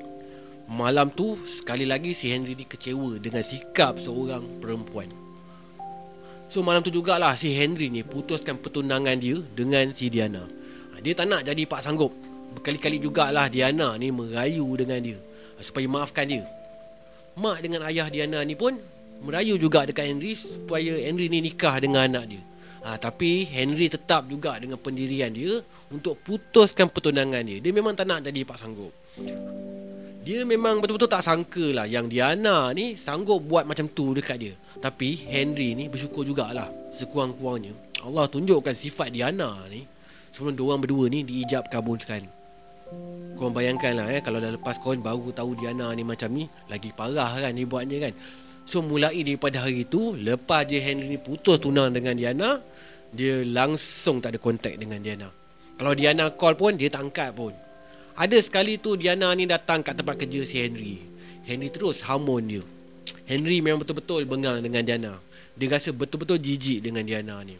Malam 0.73 1.13
tu 1.13 1.37
sekali 1.45 1.85
lagi 1.85 2.17
si 2.17 2.33
Henry 2.33 2.57
ni 2.57 2.65
kecewa 2.65 3.21
dengan 3.21 3.45
sikap 3.45 4.01
seorang 4.01 4.57
perempuan. 4.57 5.05
So 6.49 6.65
malam 6.65 6.81
tu 6.81 6.89
jugalah 6.89 7.37
si 7.37 7.53
Henry 7.53 7.93
ni 7.93 8.01
putuskan 8.01 8.57
pertunangan 8.57 9.13
dia 9.21 9.37
dengan 9.53 9.93
si 9.93 10.09
Diana. 10.09 10.41
Ha, 10.41 10.97
dia 10.97 11.13
tak 11.13 11.29
nak 11.29 11.45
jadi 11.45 11.69
pak 11.69 11.85
sanggup. 11.85 12.09
Berkali-kali 12.57 12.97
jugalah 12.97 13.53
Diana 13.53 13.93
ni 14.01 14.09
merayu 14.09 14.65
dengan 14.73 14.97
dia 14.97 15.17
ha, 15.57 15.61
supaya 15.61 15.85
maafkan 15.85 16.25
dia. 16.25 16.45
Mak 17.37 17.61
dengan 17.61 17.85
ayah 17.85 18.09
Diana 18.09 18.41
ni 18.41 18.57
pun 18.57 18.73
merayu 19.21 19.61
juga 19.61 19.85
dekat 19.85 20.09
Henry 20.09 20.33
supaya 20.33 20.97
Henry 21.05 21.29
ni 21.29 21.53
nikah 21.53 21.77
dengan 21.77 22.09
anak 22.09 22.33
dia. 22.33 22.41
Ha, 22.81 22.97
tapi 22.97 23.45
Henry 23.45 23.93
tetap 23.93 24.25
juga 24.25 24.57
dengan 24.57 24.81
pendirian 24.81 25.29
dia 25.29 25.61
untuk 25.93 26.17
putuskan 26.25 26.89
pertunangan 26.89 27.45
dia. 27.45 27.61
Dia 27.61 27.69
memang 27.69 27.93
tak 27.93 28.09
nak 28.09 28.25
jadi 28.25 28.41
pak 28.41 28.57
sanggup. 28.57 28.89
Dia 30.23 30.47
memang 30.47 30.79
betul-betul 30.79 31.11
tak 31.11 31.19
sangka 31.19 31.75
lah 31.75 31.83
Yang 31.83 32.15
Diana 32.15 32.71
ni 32.71 32.95
sanggup 32.95 33.43
buat 33.43 33.67
macam 33.67 33.91
tu 33.91 34.15
dekat 34.15 34.39
dia. 34.39 34.55
Tapi 34.79 35.19
Henry 35.27 35.75
ni 35.75 35.91
bersyukur 35.91 36.23
jugalah 36.23 36.71
Sekurang-kurangnya. 36.95 37.75
Allah 38.07 38.23
tunjukkan 38.31 38.71
sifat 38.71 39.11
Diana 39.11 39.67
ni 39.67 39.83
Sebelum 40.31 40.55
diorang 40.55 40.79
berdua 40.79 41.11
ni 41.11 41.27
diijab 41.27 41.67
kabulkan. 41.67 42.23
Kau 43.35 43.51
bayangkan 43.51 43.99
lah 43.99 44.07
eh 44.15 44.23
Kalau 44.23 44.39
dah 44.39 44.55
lepas 44.55 44.79
kawan 44.79 45.03
baru 45.03 45.35
tahu 45.35 45.59
Diana 45.59 45.91
ni 45.91 46.07
macam 46.07 46.31
ni 46.31 46.47
Lagi 46.71 46.95
parah 46.95 47.35
kan 47.35 47.51
dia 47.51 47.67
buatnya 47.67 47.97
kan. 48.07 48.13
So 48.63 48.79
mulai 48.79 49.19
daripada 49.27 49.67
hari 49.67 49.83
tu 49.83 50.15
Lepas 50.15 50.71
je 50.71 50.79
Henry 50.79 51.11
ni 51.11 51.19
putus 51.19 51.59
tunang 51.59 51.91
dengan 51.91 52.15
Diana 52.15 52.63
Dia 53.11 53.43
langsung 53.43 54.23
tak 54.23 54.35
ada 54.35 54.39
kontak 54.39 54.79
dengan 54.79 55.03
Diana. 55.03 55.27
Kalau 55.75 55.91
Diana 55.91 56.31
call 56.31 56.55
pun 56.55 56.79
dia 56.79 56.87
tak 56.87 57.11
angkat 57.11 57.35
pun 57.35 57.51
ada 58.13 58.37
sekali 58.37 58.77
tu 58.77 58.93
Diana 58.93 59.33
ni 59.33 59.49
datang 59.49 59.81
kat 59.81 59.97
tempat 59.97 60.21
kerja 60.21 60.45
si 60.45 60.61
Henry. 60.61 61.01
Henry 61.43 61.73
terus 61.73 62.05
hamon 62.05 62.45
dia. 62.45 62.63
Henry 63.25 63.59
memang 63.59 63.81
betul-betul 63.81 64.23
bengang 64.29 64.61
dengan 64.61 64.85
Diana. 64.85 65.13
Dia 65.57 65.67
rasa 65.73 65.89
betul-betul 65.89 66.37
jijik 66.37 66.85
dengan 66.85 67.05
Diana 67.05 67.41
ni. 67.41 67.57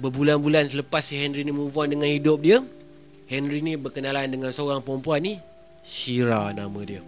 Berbulan-bulan 0.00 0.68
selepas 0.68 1.00
si 1.00 1.16
Henry 1.16 1.46
ni 1.46 1.52
move 1.54 1.72
on 1.72 1.88
dengan 1.88 2.08
hidup 2.08 2.44
dia, 2.44 2.60
Henry 3.24 3.64
ni 3.64 3.80
berkenalan 3.80 4.28
dengan 4.28 4.52
seorang 4.52 4.84
perempuan 4.84 5.24
ni, 5.24 5.40
Shira 5.84 6.52
nama 6.52 6.80
dia. 6.84 7.00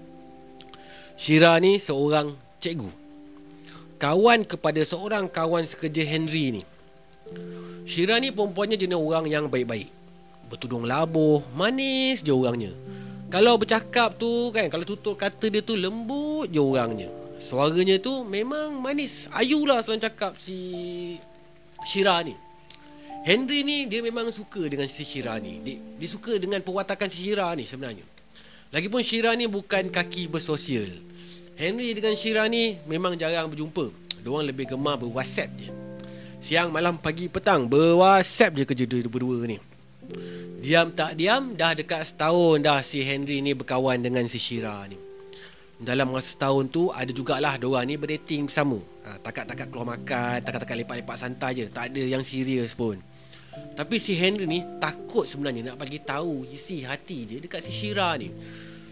Shira 1.16 1.56
ni 1.60 1.76
seorang 1.76 2.32
cikgu. 2.60 2.88
Kawan 3.96 4.44
kepada 4.44 4.80
seorang 4.84 5.28
kawan 5.28 5.64
sekerja 5.64 6.04
Henry 6.04 6.60
ni. 6.60 6.62
Syira 7.86 8.18
ni 8.18 8.34
perempuannya 8.34 8.74
jenis 8.74 8.98
orang 8.98 9.30
yang 9.30 9.46
baik-baik. 9.46 9.86
Bertudung 10.50 10.90
labuh 10.90 11.38
Manis 11.54 12.18
je 12.18 12.34
orangnya. 12.34 12.74
Kalau 13.30 13.54
bercakap 13.54 14.18
tu 14.18 14.50
kan 14.50 14.66
Kalau 14.66 14.82
tutur 14.82 15.14
kata 15.14 15.46
dia 15.46 15.62
tu 15.62 15.78
lembut 15.78 16.50
je 16.50 16.58
orangnya. 16.58 17.06
Suaranya 17.38 18.02
tu 18.02 18.26
memang 18.26 18.74
manis. 18.82 19.30
Ayu 19.30 19.62
lah 19.70 19.86
selalu 19.86 20.02
cakap 20.02 20.34
si 20.34 20.58
Syira 21.86 22.26
ni. 22.26 22.34
Henry 23.22 23.62
ni 23.62 23.86
dia 23.86 24.02
memang 24.02 24.34
suka 24.34 24.66
dengan 24.66 24.90
si 24.90 25.06
Syira 25.06 25.38
ni. 25.38 25.62
Dia, 25.62 25.78
dia 25.78 26.08
suka 26.10 26.42
dengan 26.42 26.58
perwatakan 26.66 27.06
si 27.06 27.22
Syira 27.22 27.54
ni 27.54 27.70
sebenarnya. 27.70 28.02
Lagipun 28.74 29.04
Syira 29.06 29.30
ni 29.38 29.46
bukan 29.46 29.94
kaki 29.94 30.26
bersosial. 30.26 30.90
Henry 31.54 31.94
dengan 31.94 32.18
Syira 32.18 32.50
ni 32.50 32.82
memang 32.90 33.14
jarang 33.14 33.46
berjumpa. 33.46 33.94
Diorang 34.26 34.42
lebih 34.42 34.74
gemar 34.74 34.98
berwhatsapp 34.98 35.54
je 35.54 35.85
Siang, 36.36 36.68
malam, 36.68 37.00
pagi, 37.00 37.32
petang 37.32 37.64
Berwhatsapp 37.66 38.52
je 38.52 38.64
kerja 38.68 38.84
dia 38.84 39.08
berdua 39.08 39.48
ni. 39.48 39.56
Diam 40.60 40.92
tak 40.94 41.18
diam 41.18 41.56
Dah 41.56 41.74
dekat 41.74 42.06
setahun 42.06 42.62
dah 42.62 42.80
si 42.84 43.02
Henry 43.02 43.42
ni 43.42 43.56
berkawan 43.56 43.98
dengan 43.98 44.24
si 44.28 44.38
Shira 44.38 44.86
ni. 44.86 45.00
Dalam 45.76 46.08
masa 46.08 46.32
setahun 46.32 46.72
tu 46.72 46.88
Ada 46.88 47.12
jugalah 47.12 47.60
diorang 47.60 47.88
ni 47.88 47.98
berdating 47.98 48.48
bersama. 48.48 48.78
Ha, 49.08 49.18
Takat-takat 49.20 49.66
keluar 49.72 49.98
makan 49.98 50.36
Takat-takat 50.44 50.76
lepak-lepak 50.84 51.16
santai 51.18 51.50
je. 51.56 51.66
Tak 51.72 51.92
ada 51.92 52.02
yang 52.04 52.22
serius 52.22 52.76
pun. 52.76 53.00
Tapi 53.76 53.96
si 53.96 54.12
Henry 54.12 54.44
ni 54.44 54.60
takut 54.76 55.24
sebenarnya 55.24 55.72
Nak 55.72 55.76
bagi 55.80 56.04
tahu 56.04 56.44
isi 56.46 56.84
hati 56.84 57.24
dia 57.24 57.38
dekat 57.40 57.64
si 57.64 57.72
Shira 57.72 58.12
ni 58.20 58.28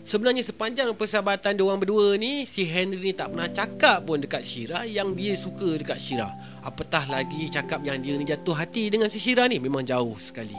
Sebenarnya 0.05 0.45
sepanjang 0.45 0.93
persahabatan 0.93 1.57
dia 1.57 1.65
orang 1.65 1.81
berdua 1.81 2.21
ni 2.21 2.45
Si 2.45 2.61
Henry 2.69 3.01
ni 3.01 3.13
tak 3.17 3.33
pernah 3.33 3.49
cakap 3.49 4.05
pun 4.05 4.21
dekat 4.21 4.45
Syira 4.45 4.85
Yang 4.85 5.09
dia 5.17 5.33
suka 5.33 5.69
dekat 5.81 5.97
Syira 5.97 6.29
Apatah 6.61 7.09
lagi 7.09 7.49
cakap 7.49 7.81
yang 7.81 8.05
dia 8.05 8.13
ni 8.21 8.29
jatuh 8.29 8.53
hati 8.53 8.93
dengan 8.93 9.09
si 9.09 9.17
Syira 9.17 9.49
ni? 9.49 9.57
Memang 9.57 9.85
jauh 9.85 10.13
sekali. 10.21 10.57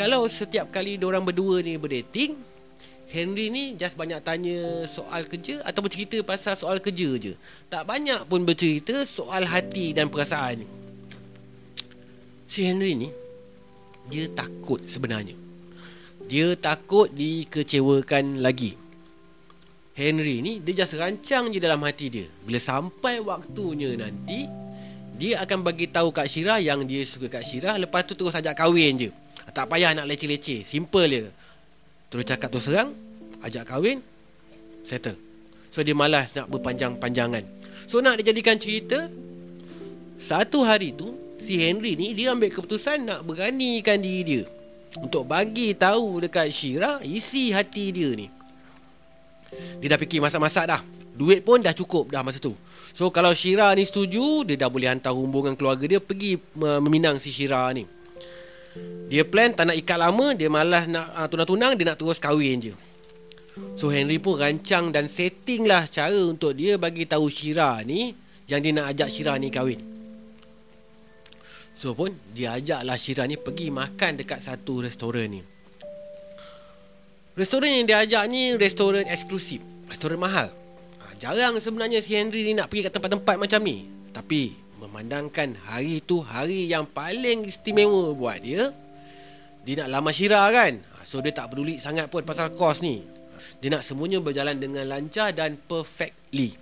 Kalau 0.00 0.24
setiap 0.32 0.72
kali 0.72 0.96
dia 0.96 1.04
orang 1.08 1.28
berdua 1.28 1.60
ni 1.60 1.76
berdating 1.76 2.40
Henry 3.08 3.48
ni 3.52 3.76
just 3.76 3.96
banyak 3.96 4.20
tanya 4.20 4.84
soal 4.84 5.24
kerja 5.24 5.64
Atau 5.64 5.80
bercerita 5.80 6.20
pasal 6.20 6.56
soal 6.56 6.80
kerja 6.80 7.16
je. 7.20 7.32
Tak 7.68 7.84
banyak 7.88 8.24
pun 8.28 8.44
bercerita 8.48 9.04
soal 9.04 9.48
hati 9.48 9.96
dan 9.96 10.08
perasaan. 10.12 10.64
Si 12.48 12.64
Henry 12.64 12.96
ni 12.96 13.08
Dia 14.08 14.28
takut 14.32 14.80
sebenarnya 14.88 15.47
dia 16.28 16.52
takut 16.60 17.08
dikecewakan 17.08 18.44
lagi. 18.44 18.76
Henry 19.98 20.44
ni 20.44 20.60
dia 20.62 20.84
just 20.84 20.94
rancang 20.94 21.50
je 21.50 21.58
dalam 21.58 21.80
hati 21.82 22.06
dia. 22.12 22.28
Bila 22.46 22.62
sampai 22.62 23.18
waktunya 23.18 23.98
nanti 23.98 24.46
Dia 25.18 25.42
akan 25.42 25.66
bagi 25.66 25.90
tahu 25.90 26.14
kat 26.14 26.30
Syirah 26.30 26.62
yang 26.62 26.86
dia 26.86 27.02
suka 27.02 27.26
kat 27.26 27.42
Syirah 27.42 27.74
Lepas 27.74 28.06
tu 28.06 28.14
terus 28.14 28.30
ajak 28.30 28.54
kahwin 28.54 28.94
je. 28.94 29.10
Tak 29.50 29.66
payah 29.66 29.98
nak 29.98 30.06
leceh-leceh 30.06 30.62
Simple 30.62 31.10
je. 31.10 31.26
Terus 32.14 32.24
cakap 32.30 32.46
tu 32.54 32.62
serang 32.62 32.94
Ajak 33.42 33.66
kahwin 33.66 33.98
Settle. 34.86 35.18
So 35.74 35.82
dia 35.82 35.98
malas 35.98 36.30
nak 36.30 36.46
berpanjang-panjangan. 36.46 37.42
So 37.90 37.98
nak 37.98 38.22
dijadikan 38.22 38.54
cerita 38.54 39.10
Satu 40.22 40.62
hari 40.62 40.94
tu 40.94 41.10
Si 41.42 41.58
Henry 41.58 41.98
ni 41.98 42.14
dia 42.14 42.30
ambil 42.30 42.54
keputusan 42.54 43.02
nak 43.02 43.26
beranikan 43.26 43.98
diri 43.98 44.22
dia 44.22 44.42
untuk 44.96 45.28
bagi 45.28 45.76
tahu 45.76 46.24
dekat 46.24 46.48
Syira 46.48 47.04
isi 47.04 47.52
hati 47.52 47.92
dia 47.92 48.08
ni. 48.16 48.26
Dia 49.80 49.92
dah 49.92 49.98
fikir 50.00 50.24
masak-masak 50.24 50.64
dah. 50.68 50.80
Duit 51.18 51.44
pun 51.44 51.60
dah 51.60 51.74
cukup 51.76 52.08
dah 52.08 52.24
masa 52.24 52.40
tu. 52.40 52.54
So 52.96 53.12
kalau 53.12 53.34
Syira 53.36 53.74
ni 53.76 53.84
setuju, 53.84 54.48
dia 54.48 54.56
dah 54.56 54.70
boleh 54.72 54.88
hantar 54.88 55.12
rombongan 55.12 55.58
keluarga 55.58 55.84
dia 55.84 56.00
pergi 56.00 56.40
meminang 56.56 57.20
si 57.20 57.28
Syira 57.34 57.68
ni. 57.74 57.84
Dia 59.08 59.24
plan 59.24 59.50
tak 59.50 59.72
nak 59.72 59.76
ikat 59.80 59.98
lama, 59.98 60.36
dia 60.36 60.52
malas 60.52 60.84
nak 60.86 61.10
uh, 61.16 61.26
tunang-tunang, 61.26 61.74
dia 61.74 61.84
nak 61.88 61.96
terus 61.98 62.20
kahwin 62.20 62.70
je. 62.70 62.74
So 63.74 63.90
Henry 63.90 64.22
pun 64.22 64.38
rancang 64.38 64.94
dan 64.94 65.10
setting 65.10 65.66
lah 65.66 65.88
cara 65.90 66.14
untuk 66.14 66.54
dia 66.54 66.78
bagi 66.78 67.08
tahu 67.08 67.26
Syira 67.26 67.82
ni 67.82 68.14
yang 68.46 68.62
dia 68.62 68.70
nak 68.70 68.94
ajak 68.94 69.08
Syira 69.10 69.34
ni 69.40 69.50
kahwin. 69.50 69.97
So 71.78 71.94
pun 71.94 72.10
dia 72.34 72.58
ajaklah 72.58 72.98
Syira 72.98 73.22
ni 73.30 73.38
pergi 73.38 73.70
makan 73.70 74.18
dekat 74.18 74.42
satu 74.42 74.82
restoran 74.82 75.30
ni. 75.30 75.46
Restoran 77.38 77.70
yang 77.70 77.86
dia 77.86 78.02
ajak 78.02 78.26
ni 78.26 78.58
restoran 78.58 79.06
eksklusif, 79.06 79.62
restoran 79.86 80.18
mahal. 80.18 80.50
Ha, 80.98 81.14
jarang 81.22 81.54
sebenarnya 81.62 82.02
si 82.02 82.18
Henry 82.18 82.50
ni 82.50 82.58
nak 82.58 82.66
pergi 82.66 82.82
ke 82.82 82.90
tempat-tempat 82.90 83.38
macam 83.38 83.62
ni. 83.62 83.86
Tapi 84.10 84.58
memandangkan 84.82 85.54
hari 85.70 86.02
tu 86.02 86.18
hari 86.18 86.66
yang 86.66 86.82
paling 86.82 87.46
istimewa 87.46 88.10
buat 88.10 88.42
dia, 88.42 88.74
dia 89.62 89.86
nak 89.86 90.02
lama 90.02 90.10
Syira 90.10 90.50
kan. 90.50 90.82
Ha, 90.82 91.06
so 91.06 91.22
dia 91.22 91.30
tak 91.30 91.54
peduli 91.54 91.78
sangat 91.78 92.10
pun 92.10 92.26
pasal 92.26 92.58
kos 92.58 92.82
ni. 92.82 93.06
Dia 93.62 93.78
nak 93.78 93.86
semuanya 93.86 94.18
berjalan 94.18 94.58
dengan 94.58 94.82
lancar 94.90 95.30
dan 95.30 95.54
perfectly. 95.62 96.58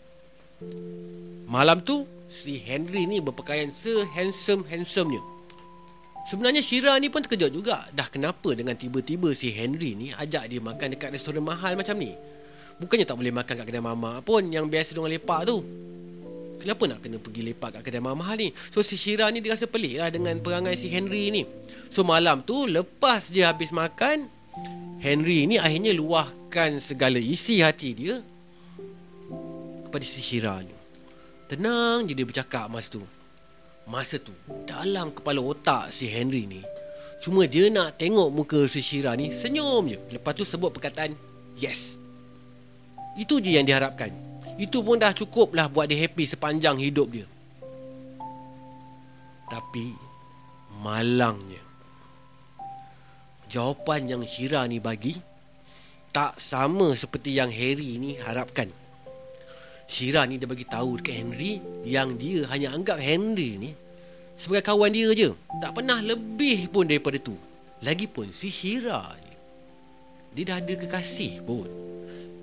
Malam 1.47 1.85
tu, 1.85 2.09
si 2.33 2.57
Henry 2.59 3.05
ni 3.05 3.21
berpakaian 3.21 3.69
se-handsome-handsomenya. 3.69 5.21
Sebenarnya 6.27 6.59
Syira 6.59 6.99
ni 6.99 7.07
pun 7.07 7.23
terkejut 7.23 7.55
juga. 7.55 7.87
Dah 7.95 8.11
kenapa 8.11 8.51
dengan 8.51 8.75
tiba-tiba 8.75 9.31
si 9.31 9.55
Henry 9.55 9.95
ni 9.95 10.11
ajak 10.11 10.51
dia 10.51 10.59
makan 10.59 10.99
dekat 10.99 11.14
restoran 11.14 11.47
mahal 11.47 11.79
macam 11.79 11.95
ni? 11.95 12.19
Bukannya 12.83 13.07
tak 13.07 13.16
boleh 13.16 13.31
makan 13.31 13.55
kat 13.62 13.66
kedai 13.69 13.85
mama 13.85 14.19
pun 14.27 14.42
yang 14.51 14.66
biasa 14.66 14.99
dengan 14.99 15.14
lepak 15.14 15.47
tu. 15.47 15.62
Kenapa 16.59 16.83
nak 16.90 16.99
kena 17.05 17.23
pergi 17.23 17.42
lepak 17.47 17.79
kat 17.79 17.83
kedai 17.87 18.03
mahal 18.03 18.37
ni? 18.42 18.51
So 18.75 18.83
si 18.83 18.99
Syira 18.99 19.31
ni 19.31 19.38
dia 19.38 19.55
rasa 19.55 19.71
pelik 19.71 20.03
lah 20.03 20.11
dengan 20.11 20.35
perangai 20.42 20.75
si 20.75 20.90
Henry 20.90 21.31
ni. 21.31 21.47
So 21.95 22.03
malam 22.03 22.42
tu 22.42 22.66
lepas 22.66 23.31
dia 23.31 23.55
habis 23.55 23.71
makan, 23.71 24.27
Henry 24.99 25.47
ni 25.47 25.62
akhirnya 25.62 25.95
luahkan 25.95 26.83
segala 26.83 27.23
isi 27.23 27.62
hati 27.62 27.95
dia 27.95 28.19
kepada 29.87 30.05
si 30.05 30.20
Syira 30.20 30.61
ni. 30.61 30.75
Tenang 31.46 32.03
je 32.11 32.12
dia 32.18 32.27
bercakap 32.27 32.66
masa 32.66 32.99
tu. 32.99 33.07
Masa 33.87 34.18
tu 34.18 34.35
Dalam 34.66 35.14
kepala 35.14 35.38
otak 35.38 35.94
si 35.94 36.11
Henry 36.11 36.42
ni 36.42 36.59
Cuma 37.22 37.46
dia 37.46 37.70
nak 37.70 37.94
tengok 37.94 38.35
muka 38.35 38.61
si 38.66 38.83
Shira 38.83 39.14
ni 39.14 39.31
Senyum 39.31 39.87
je. 39.87 39.99
Lepas 40.11 40.35
tu 40.35 40.42
sebut 40.42 40.75
perkataan 40.75 41.14
Yes. 41.55 41.94
Itu 43.16 43.40
je 43.40 43.57
yang 43.57 43.64
diharapkan. 43.64 44.12
Itu 44.61 44.85
pun 44.85 45.01
dah 45.01 45.14
cukup 45.14 45.57
lah 45.57 45.70
Buat 45.70 45.88
dia 45.88 46.03
happy 46.03 46.27
sepanjang 46.27 46.83
hidup 46.83 47.09
dia. 47.14 47.27
Tapi 49.46 49.94
Malangnya 50.83 51.62
Jawapan 53.46 54.11
yang 54.11 54.22
Shira 54.27 54.66
ni 54.66 54.83
bagi 54.83 55.16
Tak 56.11 56.42
sama 56.42 56.92
seperti 56.99 57.38
yang 57.38 57.49
Harry 57.55 57.96
ni 58.03 58.18
harapkan 58.18 58.68
Syira 59.87 60.27
ni 60.27 60.37
dia 60.37 60.51
bagi 60.51 60.66
tahu 60.66 60.99
dekat 60.99 61.14
Henry 61.14 61.62
yang 61.87 62.18
dia 62.18 62.44
hanya 62.51 62.75
anggap 62.75 62.99
Henry 62.99 63.55
ni 63.55 63.70
sebagai 64.35 64.66
kawan 64.66 64.90
dia 64.92 65.14
je. 65.14 65.31
Tak 65.62 65.72
pernah 65.79 66.03
lebih 66.03 66.68
pun 66.68 66.90
daripada 66.90 67.16
tu. 67.22 67.38
Lagipun 67.81 68.35
si 68.35 68.51
Syira 68.51 69.14
ni 69.22 69.35
dia 70.37 70.53
dah 70.53 70.57
ada 70.61 70.75
kekasih 70.77 71.40
pun. 71.46 71.68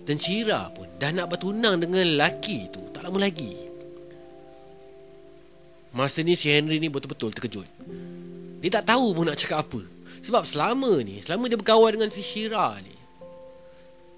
Dan 0.04 0.18
Syira 0.18 0.72
pun 0.74 0.90
dah 0.98 1.14
nak 1.14 1.30
bertunang 1.30 1.78
dengan 1.78 2.02
lelaki 2.02 2.72
tu 2.74 2.82
tak 2.90 3.06
lama 3.06 3.28
lagi. 3.28 3.54
Masa 5.94 6.26
ni 6.26 6.34
si 6.34 6.50
Henry 6.50 6.82
ni 6.82 6.90
betul-betul 6.90 7.30
terkejut. 7.38 7.70
Dia 8.64 8.82
tak 8.82 8.96
tahu 8.96 9.14
pun 9.14 9.30
nak 9.30 9.38
cakap 9.38 9.68
apa. 9.68 9.86
Sebab 10.26 10.48
selama 10.48 11.04
ni, 11.06 11.22
selama 11.22 11.52
dia 11.52 11.60
berkawan 11.60 11.94
dengan 11.94 12.10
si 12.10 12.24
Syira 12.26 12.80
ni, 12.82 12.96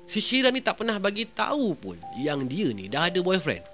Si 0.06 0.22
Syira 0.22 0.54
ni 0.54 0.62
tak 0.62 0.82
pernah 0.82 1.02
bagi 1.02 1.26
tahu 1.26 1.74
pun 1.74 1.98
yang 2.22 2.46
dia 2.46 2.70
ni 2.72 2.86
dah 2.86 3.10
ada 3.10 3.20
boyfriend. 3.22 3.66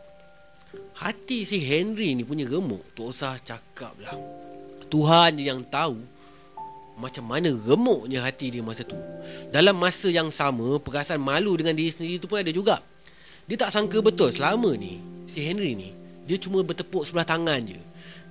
Hati 0.96 1.44
si 1.44 1.60
Henry 1.60 2.16
ni 2.16 2.24
punya 2.24 2.48
remuk, 2.48 2.86
tu 2.96 3.10
usah 3.10 3.36
cakap 3.42 3.92
lah. 4.00 4.16
Tuhan 4.88 5.40
je 5.40 5.50
yang 5.50 5.64
tahu 5.68 6.00
macam 7.00 7.26
mana 7.26 7.50
remuknya 7.52 8.22
hati 8.22 8.54
dia 8.54 8.62
masa 8.62 8.86
tu. 8.86 8.96
Dalam 9.50 9.74
masa 9.74 10.08
yang 10.08 10.30
sama, 10.30 10.78
perasaan 10.78 11.18
malu 11.18 11.58
dengan 11.58 11.74
diri 11.74 11.90
sendiri 11.90 12.22
tu 12.22 12.30
pun 12.30 12.40
ada 12.40 12.54
juga. 12.54 12.80
Dia 13.50 13.58
tak 13.58 13.74
sangka 13.74 14.00
betul 14.00 14.30
selama 14.32 14.78
ni, 14.78 15.02
si 15.26 15.42
Henry 15.42 15.74
ni, 15.74 15.90
dia 16.30 16.38
cuma 16.38 16.62
bertepuk 16.62 17.04
sebelah 17.04 17.26
tangan 17.26 17.60
je. 17.66 17.80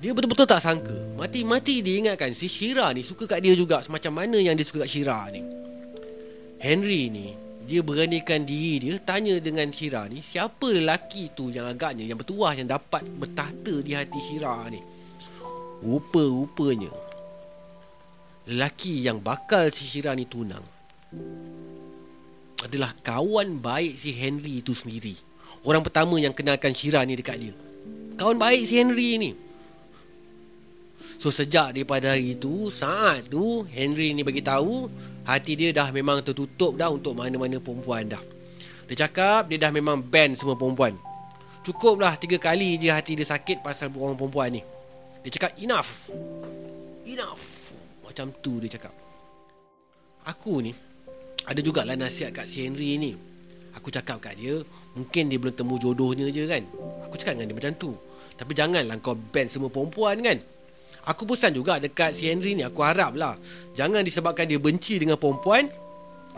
Dia 0.01 0.17
betul-betul 0.17 0.49
tak 0.49 0.65
sangka. 0.65 0.97
Mati-mati 1.19 1.85
dia 1.85 2.01
ingatkan 2.01 2.33
si 2.33 2.49
Syira 2.49 2.89
ni 2.97 3.05
suka 3.05 3.29
kat 3.29 3.45
dia 3.45 3.53
juga 3.53 3.85
semacam 3.85 4.25
mana 4.25 4.41
yang 4.41 4.57
dia 4.57 4.65
suka 4.65 4.87
kat 4.87 4.91
Syira 4.97 5.29
ni. 5.29 5.45
Henry 6.57 7.13
ni 7.13 7.50
dia 7.61 7.85
beranikan 7.85 8.45
diri 8.49 8.89
dia 8.89 8.97
tanya 9.05 9.37
dengan 9.37 9.69
Syira 9.69 10.09
ni 10.09 10.25
siapa 10.25 10.73
lelaki 10.73 11.37
tu 11.37 11.53
yang 11.53 11.69
agaknya 11.69 12.09
yang 12.09 12.17
bertuah 12.17 12.57
yang 12.57 12.69
dapat 12.69 13.05
bertahta 13.05 13.85
di 13.85 13.93
hati 13.93 14.21
Syira 14.21 14.65
ni? 14.73 14.81
Rupa-rupanya 15.81 16.93
lelaki 18.49 19.05
yang 19.05 19.21
bakal 19.21 19.69
si 19.69 19.85
Syira 19.85 20.17
ni 20.17 20.25
tunang 20.25 20.65
adalah 22.61 22.93
kawan 23.01 23.61
baik 23.61 23.97
si 23.97 24.13
Henry 24.13 24.61
itu 24.61 24.77
sendiri. 24.77 25.17
Orang 25.65 25.85
pertama 25.85 26.17
yang 26.21 26.37
kenalkan 26.37 26.77
Syira 26.77 27.05
ni 27.05 27.17
dekat 27.17 27.37
dia. 27.41 27.55
Kawan 28.21 28.37
baik 28.37 28.69
si 28.69 28.77
Henry 28.77 29.17
ni 29.17 29.33
So 31.21 31.29
sejak 31.29 31.77
daripada 31.77 32.17
hari 32.17 32.33
itu 32.33 32.73
Saat 32.73 33.29
tu 33.29 33.69
Henry 33.69 34.17
ni 34.17 34.25
bagi 34.25 34.41
tahu 34.41 34.89
Hati 35.29 35.53
dia 35.53 35.69
dah 35.69 35.93
memang 35.93 36.25
tertutup 36.25 36.81
dah 36.81 36.89
Untuk 36.89 37.13
mana-mana 37.13 37.61
perempuan 37.61 38.09
dah. 38.09 38.23
Dia 38.89 39.05
cakap 39.05 39.53
Dia 39.53 39.69
dah 39.69 39.69
memang 39.69 40.01
ban 40.01 40.33
semua 40.33 40.57
perempuan. 40.57 40.97
Cukuplah 41.61 42.17
tiga 42.17 42.41
kali 42.41 42.81
je 42.81 42.89
hati 42.89 43.21
dia 43.21 43.29
sakit 43.29 43.61
Pasal 43.61 43.93
orang 43.93 44.17
perempuan 44.17 44.49
ni. 44.49 44.65
Dia 45.21 45.31
cakap 45.37 45.61
enough. 45.61 46.09
Enough. 47.05 47.45
Macam 48.01 48.33
tu 48.41 48.57
dia 48.57 48.81
cakap. 48.81 48.97
Aku 50.25 50.65
ni 50.65 50.73
Ada 51.45 51.61
jugalah 51.61 52.01
nasihat 52.01 52.33
kat 52.33 52.49
si 52.49 52.65
Henry 52.65 52.97
ni. 52.97 53.13
Aku 53.77 53.93
cakap 53.93 54.25
kat 54.25 54.41
dia 54.41 54.65
Mungkin 54.97 55.29
dia 55.29 55.37
belum 55.37 55.53
temu 55.53 55.77
jodohnya 55.77 56.33
je 56.33 56.49
kan. 56.49 56.65
Aku 57.05 57.21
cakap 57.21 57.37
dengan 57.37 57.53
dia 57.53 57.57
macam 57.61 57.73
tu. 57.77 57.91
Tapi 58.41 58.57
janganlah 58.57 58.97
kau 59.05 59.13
ban 59.13 59.45
semua 59.53 59.69
perempuan 59.69 60.17
kan 60.25 60.41
Aku 61.11 61.27
pesan 61.27 61.51
juga 61.51 61.83
dekat 61.83 62.15
si 62.15 62.31
Henry 62.31 62.55
ni 62.55 62.63
Aku 62.63 62.87
harap 62.87 63.19
lah. 63.19 63.35
Jangan 63.75 64.07
disebabkan 64.07 64.47
dia 64.47 64.63
benci 64.63 65.03
dengan 65.03 65.19
perempuan 65.19 65.67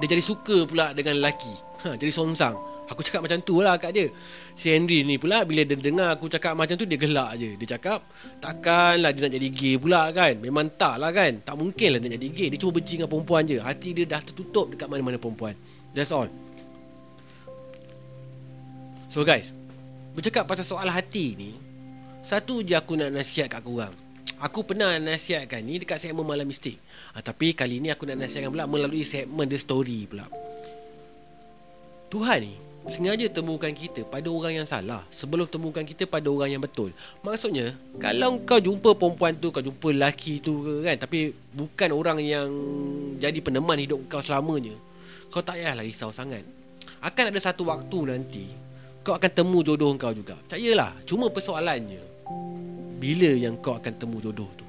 Dia 0.00 0.06
jadi 0.08 0.24
suka 0.24 0.64
pula 0.64 0.96
dengan 0.96 1.20
lelaki. 1.20 1.52
Ha, 1.84 2.00
Jadi 2.00 2.08
songsang 2.08 2.56
Aku 2.88 3.00
cakap 3.04 3.24
macam 3.24 3.40
tu 3.40 3.60
lah 3.60 3.76
kat 3.80 3.92
dia. 3.92 4.08
Si 4.56 4.72
Henry 4.72 5.04
ni 5.04 5.20
pula 5.20 5.44
Bila 5.44 5.64
dia 5.64 5.76
dengar 5.76 6.16
aku 6.16 6.28
cakap 6.32 6.56
macam 6.56 6.80
tu 6.80 6.88
Dia 6.88 6.96
gelak 6.96 7.36
je. 7.36 7.52
Dia 7.60 7.76
cakap 7.76 8.00
Takkanlah 8.40 9.12
dia 9.12 9.28
nak 9.28 9.32
jadi 9.36 9.48
gay 9.52 9.74
pula 9.76 10.08
kan? 10.08 10.40
Memang 10.40 10.72
tak 10.80 10.96
lah 10.96 11.12
kan? 11.12 11.44
Tak 11.44 11.52
mungkin 11.52 11.88
lah 11.92 11.98
dia 12.00 12.08
nak 12.08 12.16
jadi 12.16 12.28
gay. 12.32 12.48
Dia 12.56 12.58
cuma 12.64 12.72
benci 12.80 12.96
dengan 12.96 13.12
perempuan 13.12 13.44
je. 13.44 13.60
Hati 13.60 13.92
dia 13.92 14.04
dah 14.08 14.24
tertutup 14.24 14.72
Dekat 14.72 14.88
mana-mana 14.88 15.20
perempuan. 15.20 15.52
That's 15.92 16.08
all. 16.08 16.32
So 19.12 19.20
guys 19.20 19.52
Bercakap 20.16 20.48
pasal 20.48 20.64
soal 20.64 20.88
hati 20.88 21.36
ni 21.36 21.52
Satu 22.24 22.64
je 22.64 22.72
aku 22.72 22.96
nak 22.96 23.12
nasihat 23.12 23.52
kat 23.52 23.60
korang 23.60 24.01
Aku 24.42 24.66
pernah 24.66 24.98
nasihatkan 24.98 25.62
ni 25.62 25.78
dekat 25.78 26.02
segmen 26.02 26.26
Malam 26.26 26.50
Mistik. 26.50 26.74
Ha, 27.14 27.22
tapi 27.22 27.54
kali 27.54 27.78
ni 27.78 27.94
aku 27.94 28.10
nak 28.10 28.26
nasihatkan 28.26 28.50
pula 28.50 28.66
melalui 28.66 29.06
segmen 29.06 29.46
The 29.46 29.54
Story 29.54 30.10
pula. 30.10 30.26
Tuhan 32.10 32.38
ni 32.42 32.54
sengaja 32.90 33.30
temukan 33.30 33.70
kita 33.70 34.02
pada 34.02 34.26
orang 34.26 34.58
yang 34.58 34.66
salah 34.66 35.06
sebelum 35.14 35.46
temukan 35.46 35.86
kita 35.86 36.10
pada 36.10 36.26
orang 36.26 36.50
yang 36.50 36.58
betul. 36.58 36.90
Maksudnya, 37.22 37.78
kalau 38.02 38.42
kau 38.42 38.58
jumpa 38.58 38.98
perempuan 38.98 39.38
tu, 39.38 39.54
kau 39.54 39.62
jumpa 39.62 39.94
lelaki 39.94 40.42
tu 40.42 40.82
kan, 40.82 40.98
tapi 40.98 41.30
bukan 41.54 41.94
orang 41.94 42.18
yang 42.18 42.50
jadi 43.22 43.38
peneman 43.38 43.78
hidup 43.78 44.02
kau 44.10 44.18
selamanya, 44.18 44.74
kau 45.30 45.38
tak 45.38 45.62
payahlah 45.62 45.86
risau 45.86 46.10
sangat. 46.10 46.42
Akan 46.98 47.30
ada 47.30 47.38
satu 47.38 47.62
waktu 47.70 47.98
nanti, 48.10 48.50
kau 49.06 49.14
akan 49.14 49.30
temu 49.30 49.62
jodoh 49.62 49.94
kau 49.94 50.10
juga. 50.10 50.34
Percayalah, 50.50 50.98
cuma 51.06 51.30
persoalannya, 51.30 52.02
bila 53.02 53.34
yang 53.34 53.58
kau 53.58 53.74
akan 53.74 53.98
temu 53.98 54.22
jodoh 54.22 54.46
tu. 54.54 54.62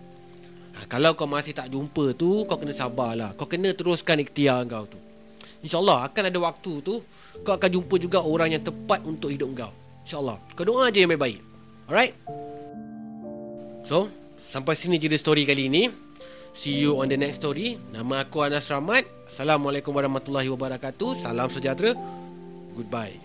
Ha, 0.74 0.90
kalau 0.90 1.14
kau 1.14 1.30
masih 1.30 1.54
tak 1.54 1.70
jumpa 1.70 2.18
tu, 2.18 2.50
kau 2.50 2.58
kena 2.58 2.74
sabarlah. 2.74 3.38
Kau 3.38 3.46
kena 3.46 3.70
teruskan 3.78 4.18
ikhtiar 4.26 4.66
kau 4.66 4.90
tu. 4.90 4.98
InsyaAllah 5.62 6.10
akan 6.10 6.34
ada 6.34 6.40
waktu 6.42 6.82
tu, 6.82 7.06
kau 7.46 7.54
akan 7.54 7.70
jumpa 7.70 7.96
juga 8.02 8.26
orang 8.26 8.58
yang 8.58 8.64
tepat 8.66 9.06
untuk 9.06 9.30
hidup 9.30 9.54
kau. 9.54 9.72
InsyaAllah. 10.02 10.42
Kau 10.58 10.66
doa 10.66 10.90
je 10.90 11.06
yang 11.06 11.14
baik-baik. 11.14 11.38
Alright? 11.86 12.18
So, 13.86 14.10
sampai 14.50 14.74
sini 14.74 14.98
je 14.98 15.14
story 15.14 15.46
kali 15.46 15.70
ini. 15.70 15.94
See 16.54 16.82
you 16.82 16.98
on 16.98 17.10
the 17.10 17.18
next 17.18 17.42
story. 17.42 17.78
Nama 17.94 18.26
aku 18.26 18.46
Anas 18.46 18.70
Rahmat. 18.70 19.06
Assalamualaikum 19.30 19.94
warahmatullahi 19.94 20.50
wabarakatuh. 20.50 21.22
Salam 21.22 21.50
sejahtera. 21.50 21.98
Goodbye. 22.74 23.23